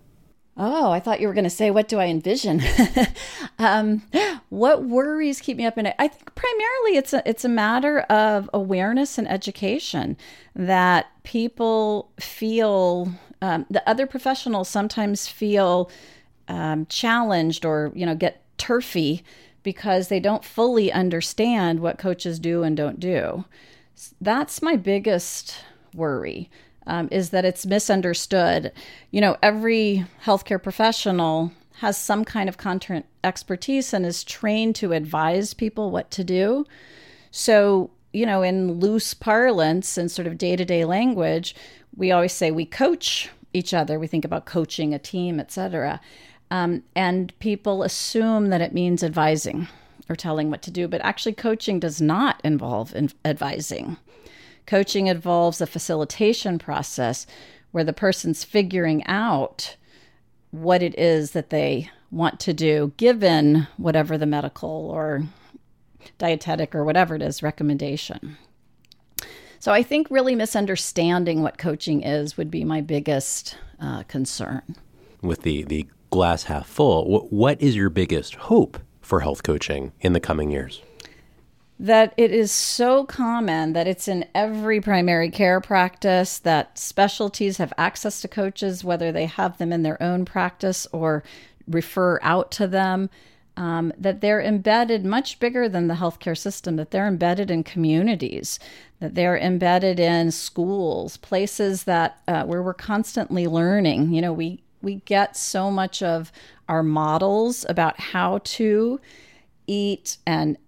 Oh, 0.58 0.90
I 0.90 1.00
thought 1.00 1.20
you 1.20 1.28
were 1.28 1.34
going 1.34 1.44
to 1.44 1.50
say, 1.50 1.70
what 1.70 1.86
do 1.86 1.98
I 1.98 2.06
envision? 2.06 2.62
um, 3.58 4.02
what 4.48 4.84
worries 4.84 5.40
keep 5.40 5.58
me 5.58 5.66
up 5.66 5.76
at 5.76 5.84
night? 5.84 5.94
I 5.98 6.08
think 6.08 6.34
primarily 6.34 6.96
it's 6.96 7.12
a, 7.12 7.22
it's 7.28 7.44
a 7.44 7.48
matter 7.48 8.00
of 8.00 8.48
awareness 8.54 9.18
and 9.18 9.28
education 9.28 10.16
that 10.54 11.08
people 11.24 12.10
feel 12.18 13.12
um, 13.42 13.66
the 13.68 13.86
other 13.88 14.06
professionals 14.06 14.68
sometimes 14.68 15.28
feel 15.28 15.90
um, 16.48 16.86
challenged 16.86 17.64
or 17.64 17.92
you 17.94 18.06
know 18.06 18.14
get 18.14 18.42
turfy 18.56 19.22
because 19.62 20.08
they 20.08 20.20
don't 20.20 20.44
fully 20.44 20.90
understand 20.92 21.80
what 21.80 21.98
coaches 21.98 22.38
do 22.38 22.62
and 22.62 22.76
don't 22.76 23.00
do. 23.00 23.44
That's 24.20 24.62
my 24.62 24.76
biggest 24.76 25.56
worry. 25.92 26.48
Um, 26.88 27.08
is 27.10 27.30
that 27.30 27.44
it's 27.44 27.66
misunderstood. 27.66 28.70
You 29.10 29.20
know, 29.20 29.36
every 29.42 30.06
healthcare 30.24 30.62
professional 30.62 31.50
has 31.80 31.96
some 31.96 32.24
kind 32.24 32.48
of 32.48 32.56
content 32.56 33.06
expertise 33.22 33.92
and 33.92 34.06
is 34.06 34.24
trained 34.24 34.76
to 34.76 34.92
advise 34.92 35.52
people 35.52 35.90
what 35.90 36.10
to 36.12 36.24
do. 36.24 36.64
So, 37.30 37.90
you 38.12 38.24
know, 38.24 38.42
in 38.42 38.74
loose 38.74 39.14
parlance 39.14 39.98
and 39.98 40.10
sort 40.10 40.26
of 40.26 40.38
day 40.38 40.56
to 40.56 40.64
day 40.64 40.84
language, 40.84 41.54
we 41.96 42.12
always 42.12 42.32
say 42.32 42.50
we 42.50 42.64
coach 42.64 43.28
each 43.52 43.74
other. 43.74 43.98
We 43.98 44.06
think 44.06 44.24
about 44.24 44.46
coaching 44.46 44.94
a 44.94 44.98
team, 44.98 45.40
etc. 45.40 46.00
Um, 46.50 46.82
and 46.94 47.36
people 47.40 47.82
assume 47.82 48.48
that 48.50 48.60
it 48.60 48.72
means 48.72 49.02
advising 49.02 49.68
or 50.08 50.14
telling 50.14 50.50
what 50.50 50.62
to 50.62 50.70
do, 50.70 50.86
but 50.86 51.00
actually, 51.04 51.32
coaching 51.32 51.80
does 51.80 52.00
not 52.00 52.40
involve 52.44 52.94
in- 52.94 53.10
advising. 53.24 53.96
Coaching 54.66 55.06
involves 55.06 55.60
a 55.60 55.66
facilitation 55.66 56.58
process 56.58 57.26
where 57.70 57.84
the 57.84 57.92
person's 57.92 58.44
figuring 58.44 59.06
out 59.06 59.76
what 60.50 60.82
it 60.82 60.98
is 60.98 61.32
that 61.32 61.50
they 61.50 61.90
want 62.10 62.40
to 62.40 62.52
do, 62.52 62.92
given 62.96 63.66
whatever 63.76 64.16
the 64.16 64.26
medical 64.26 64.90
or 64.90 65.24
dietetic 66.18 66.74
or 66.74 66.84
whatever 66.84 67.14
it 67.14 67.22
is 67.22 67.42
recommendation. 67.42 68.36
So 69.58 69.72
I 69.72 69.82
think 69.82 70.08
really 70.10 70.34
misunderstanding 70.34 71.42
what 71.42 71.58
coaching 71.58 72.02
is 72.02 72.36
would 72.36 72.50
be 72.50 72.64
my 72.64 72.80
biggest 72.80 73.56
uh, 73.80 74.04
concern. 74.04 74.62
With 75.22 75.42
the, 75.42 75.64
the 75.64 75.86
glass 76.10 76.44
half 76.44 76.66
full, 76.66 77.08
what, 77.08 77.32
what 77.32 77.60
is 77.60 77.74
your 77.74 77.90
biggest 77.90 78.36
hope 78.36 78.78
for 79.00 79.20
health 79.20 79.42
coaching 79.42 79.92
in 80.00 80.12
the 80.12 80.20
coming 80.20 80.50
years? 80.50 80.82
That 81.78 82.14
it 82.16 82.32
is 82.32 82.50
so 82.50 83.04
common 83.04 83.74
that 83.74 83.86
it's 83.86 84.08
in 84.08 84.24
every 84.34 84.80
primary 84.80 85.30
care 85.30 85.60
practice 85.60 86.38
that 86.38 86.78
specialties 86.78 87.58
have 87.58 87.72
access 87.76 88.20
to 88.22 88.28
coaches, 88.28 88.82
whether 88.82 89.12
they 89.12 89.26
have 89.26 89.58
them 89.58 89.72
in 89.72 89.82
their 89.82 90.02
own 90.02 90.24
practice 90.24 90.86
or 90.92 91.22
refer 91.68 92.18
out 92.22 92.50
to 92.52 92.66
them. 92.66 93.10
Um, 93.58 93.90
that 93.96 94.20
they're 94.20 94.42
embedded 94.42 95.06
much 95.06 95.38
bigger 95.38 95.66
than 95.66 95.88
the 95.88 95.94
healthcare 95.94 96.36
system, 96.36 96.76
that 96.76 96.90
they're 96.90 97.08
embedded 97.08 97.50
in 97.50 97.64
communities, 97.64 98.58
that 99.00 99.14
they're 99.14 99.38
embedded 99.38 99.98
in 99.98 100.30
schools, 100.30 101.16
places 101.16 101.84
that 101.84 102.20
uh, 102.28 102.44
where 102.44 102.62
we're 102.62 102.74
constantly 102.74 103.46
learning. 103.46 104.12
You 104.12 104.20
know, 104.20 104.32
we 104.34 104.62
we 104.82 104.96
get 105.06 105.38
so 105.38 105.70
much 105.70 106.02
of 106.02 106.30
our 106.68 106.82
models 106.82 107.64
about 107.66 107.98
how 107.98 108.40
to 108.44 109.00
eat 109.66 110.18
and 110.26 110.58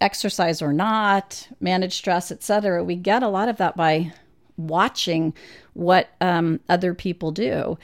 exercise 0.00 0.60
or 0.60 0.72
not, 0.72 1.48
manage 1.60 1.94
stress, 1.94 2.30
etc. 2.30 2.82
We 2.84 2.96
get 2.96 3.22
a 3.22 3.28
lot 3.28 3.48
of 3.48 3.56
that 3.58 3.76
by 3.76 4.12
watching 4.56 5.34
what 5.72 6.10
um, 6.20 6.60
other 6.68 6.94
people 6.94 7.32
do 7.32 7.78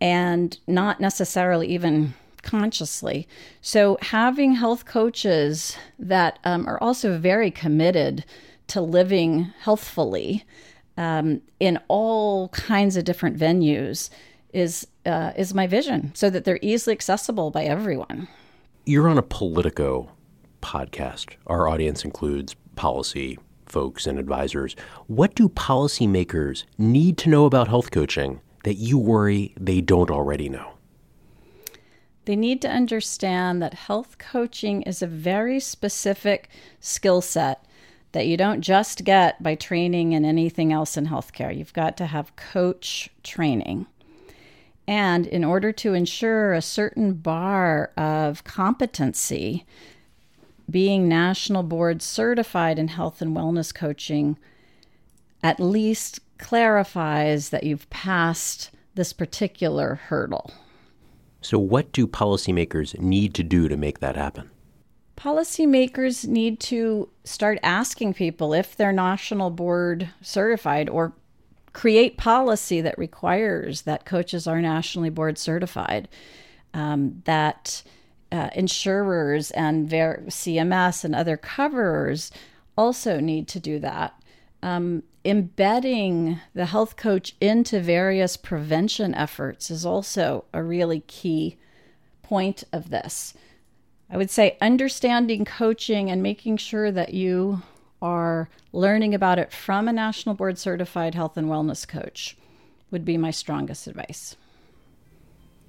and 0.00 0.58
not 0.66 1.00
necessarily 1.00 1.68
even 1.68 2.14
consciously. 2.42 3.26
So, 3.60 3.98
having 4.00 4.54
health 4.54 4.84
coaches 4.84 5.76
that 5.98 6.38
um, 6.44 6.66
are 6.66 6.80
also 6.80 7.18
very 7.18 7.50
committed 7.50 8.24
to 8.68 8.80
living 8.80 9.52
healthfully 9.60 10.44
um, 10.96 11.40
in 11.60 11.78
all 11.88 12.48
kinds 12.50 12.96
of 12.96 13.04
different 13.04 13.38
venues 13.38 14.10
is 14.52 14.86
uh, 15.04 15.32
is 15.36 15.54
my 15.54 15.66
vision, 15.66 16.12
so 16.14 16.30
that 16.30 16.44
they're 16.44 16.58
easily 16.62 16.92
accessible 16.92 17.50
by 17.50 17.64
everyone. 17.64 18.28
You're 18.84 19.08
on 19.08 19.18
a 19.18 19.22
Politico 19.22 20.10
podcast. 20.66 21.36
Our 21.46 21.68
audience 21.68 22.04
includes 22.04 22.56
policy 22.74 23.38
folks 23.66 24.06
and 24.06 24.18
advisors. 24.18 24.74
What 25.06 25.36
do 25.36 25.48
policymakers 25.48 26.64
need 26.76 27.18
to 27.18 27.28
know 27.28 27.46
about 27.46 27.68
health 27.68 27.92
coaching 27.92 28.40
that 28.64 28.74
you 28.74 28.98
worry 28.98 29.54
they 29.58 29.80
don't 29.80 30.10
already 30.10 30.48
know? 30.48 30.72
They 32.24 32.34
need 32.34 32.60
to 32.62 32.68
understand 32.68 33.62
that 33.62 33.74
health 33.74 34.18
coaching 34.18 34.82
is 34.82 35.02
a 35.02 35.06
very 35.06 35.60
specific 35.60 36.48
skill 36.80 37.20
set 37.20 37.64
that 38.10 38.26
you 38.26 38.36
don't 38.36 38.60
just 38.60 39.04
get 39.04 39.40
by 39.40 39.54
training 39.54 40.12
in 40.12 40.24
anything 40.24 40.72
else 40.72 40.96
in 40.96 41.06
healthcare. 41.06 41.56
You've 41.56 41.72
got 41.72 41.96
to 41.98 42.06
have 42.06 42.34
coach 42.34 43.08
training. 43.22 43.86
And 44.88 45.26
in 45.26 45.44
order 45.44 45.70
to 45.72 45.94
ensure 45.94 46.52
a 46.52 46.62
certain 46.62 47.14
bar 47.14 47.92
of 47.96 48.42
competency, 48.44 49.64
being 50.70 51.08
national 51.08 51.62
board 51.62 52.02
certified 52.02 52.78
in 52.78 52.88
health 52.88 53.22
and 53.22 53.36
wellness 53.36 53.74
coaching 53.74 54.36
at 55.42 55.60
least 55.60 56.20
clarifies 56.38 57.50
that 57.50 57.64
you've 57.64 57.88
passed 57.90 58.70
this 58.94 59.12
particular 59.12 59.94
hurdle. 59.94 60.50
So, 61.40 61.58
what 61.58 61.92
do 61.92 62.06
policymakers 62.06 62.98
need 62.98 63.34
to 63.34 63.44
do 63.44 63.68
to 63.68 63.76
make 63.76 64.00
that 64.00 64.16
happen? 64.16 64.50
Policymakers 65.16 66.26
need 66.26 66.60
to 66.60 67.08
start 67.24 67.58
asking 67.62 68.14
people 68.14 68.52
if 68.52 68.76
they're 68.76 68.92
national 68.92 69.50
board 69.50 70.10
certified 70.20 70.88
or 70.88 71.12
create 71.72 72.16
policy 72.16 72.80
that 72.80 72.98
requires 72.98 73.82
that 73.82 74.04
coaches 74.04 74.46
are 74.46 74.60
nationally 74.60 75.10
board 75.10 75.38
certified. 75.38 76.08
Um, 76.74 77.22
that 77.24 77.82
uh, 78.32 78.50
insurers 78.54 79.50
and 79.52 79.88
ver- 79.88 80.24
CMS 80.26 81.04
and 81.04 81.14
other 81.14 81.36
coverers 81.36 82.30
also 82.76 83.20
need 83.20 83.48
to 83.48 83.60
do 83.60 83.78
that. 83.78 84.20
Um, 84.62 85.02
embedding 85.24 86.40
the 86.54 86.66
health 86.66 86.96
coach 86.96 87.34
into 87.40 87.80
various 87.80 88.36
prevention 88.36 89.14
efforts 89.14 89.70
is 89.70 89.86
also 89.86 90.44
a 90.52 90.62
really 90.62 91.00
key 91.00 91.56
point 92.22 92.64
of 92.72 92.90
this. 92.90 93.34
I 94.10 94.16
would 94.16 94.30
say 94.30 94.56
understanding 94.60 95.44
coaching 95.44 96.10
and 96.10 96.22
making 96.22 96.58
sure 96.58 96.90
that 96.92 97.14
you 97.14 97.62
are 98.00 98.48
learning 98.72 99.14
about 99.14 99.38
it 99.38 99.52
from 99.52 99.88
a 99.88 99.92
national 99.92 100.34
board 100.34 100.58
certified 100.58 101.14
health 101.14 101.36
and 101.36 101.48
wellness 101.48 101.86
coach 101.86 102.36
would 102.90 103.04
be 103.04 103.16
my 103.16 103.30
strongest 103.30 103.86
advice 103.86 104.36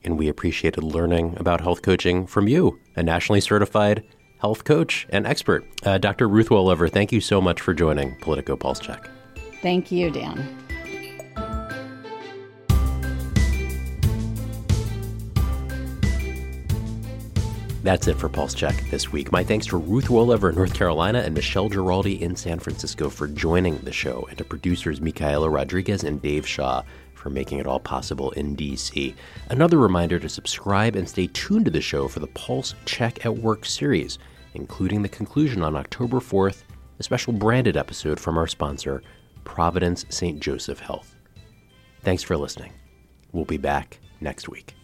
and 0.03 0.17
we 0.17 0.27
appreciated 0.27 0.83
learning 0.83 1.35
about 1.37 1.61
health 1.61 1.81
coaching 1.81 2.27
from 2.27 2.47
you, 2.47 2.79
a 2.95 3.03
nationally 3.03 3.41
certified 3.41 4.03
health 4.39 4.63
coach 4.63 5.07
and 5.09 5.25
expert. 5.25 5.65
Uh, 5.83 5.97
Dr. 5.97 6.27
Ruth 6.27 6.49
Wolever, 6.49 6.91
thank 6.91 7.11
you 7.11 7.21
so 7.21 7.41
much 7.41 7.61
for 7.61 7.73
joining 7.73 8.15
Politico 8.21 8.55
Pulse 8.55 8.79
Check. 8.79 9.09
Thank 9.61 9.91
you, 9.91 10.11
Dan. 10.11 10.67
That's 17.87 18.09
it 18.09 18.17
for 18.17 18.27
Pulse 18.27 18.53
Check 18.53 18.83
this 18.91 19.13
week. 19.13 19.31
My 19.31 19.45
thanks 19.45 19.67
to 19.67 19.77
Ruth 19.77 20.07
Wolever 20.07 20.49
in 20.49 20.55
North 20.55 20.73
Carolina 20.73 21.19
and 21.19 21.33
Michele 21.33 21.69
Geraldi 21.69 22.19
in 22.19 22.35
San 22.35 22.59
Francisco 22.59 23.09
for 23.09 23.27
joining 23.27 23.77
the 23.77 23.93
show, 23.93 24.27
and 24.27 24.37
to 24.39 24.43
producers 24.43 24.99
Micaela 24.99 25.49
Rodriguez 25.49 26.03
and 26.03 26.21
Dave 26.21 26.45
Shaw 26.45 26.83
for 27.17 27.29
making 27.29 27.59
it 27.59 27.67
all 27.67 27.79
possible 27.79 28.31
in 28.31 28.55
DC. 28.55 29.13
Another 29.49 29.77
reminder 29.77 30.19
to 30.19 30.29
subscribe 30.29 30.95
and 30.95 31.07
stay 31.07 31.27
tuned 31.27 31.65
to 31.65 31.71
the 31.71 31.81
show 31.81 32.07
for 32.07 32.19
the 32.19 32.27
Pulse 32.27 32.75
Check 32.85 33.25
at 33.25 33.37
Work 33.37 33.65
series, 33.65 34.19
including 34.53 35.01
the 35.01 35.09
conclusion 35.09 35.63
on 35.63 35.75
October 35.75 36.19
4th, 36.19 36.63
a 36.99 37.03
special 37.03 37.33
branded 37.33 37.75
episode 37.75 38.19
from 38.19 38.37
our 38.37 38.47
sponsor, 38.47 39.03
Providence 39.43 40.05
St. 40.09 40.39
Joseph 40.39 40.79
Health. 40.79 41.15
Thanks 42.03 42.23
for 42.23 42.37
listening. 42.37 42.73
We'll 43.31 43.45
be 43.45 43.57
back 43.57 43.99
next 44.21 44.47
week. 44.47 44.76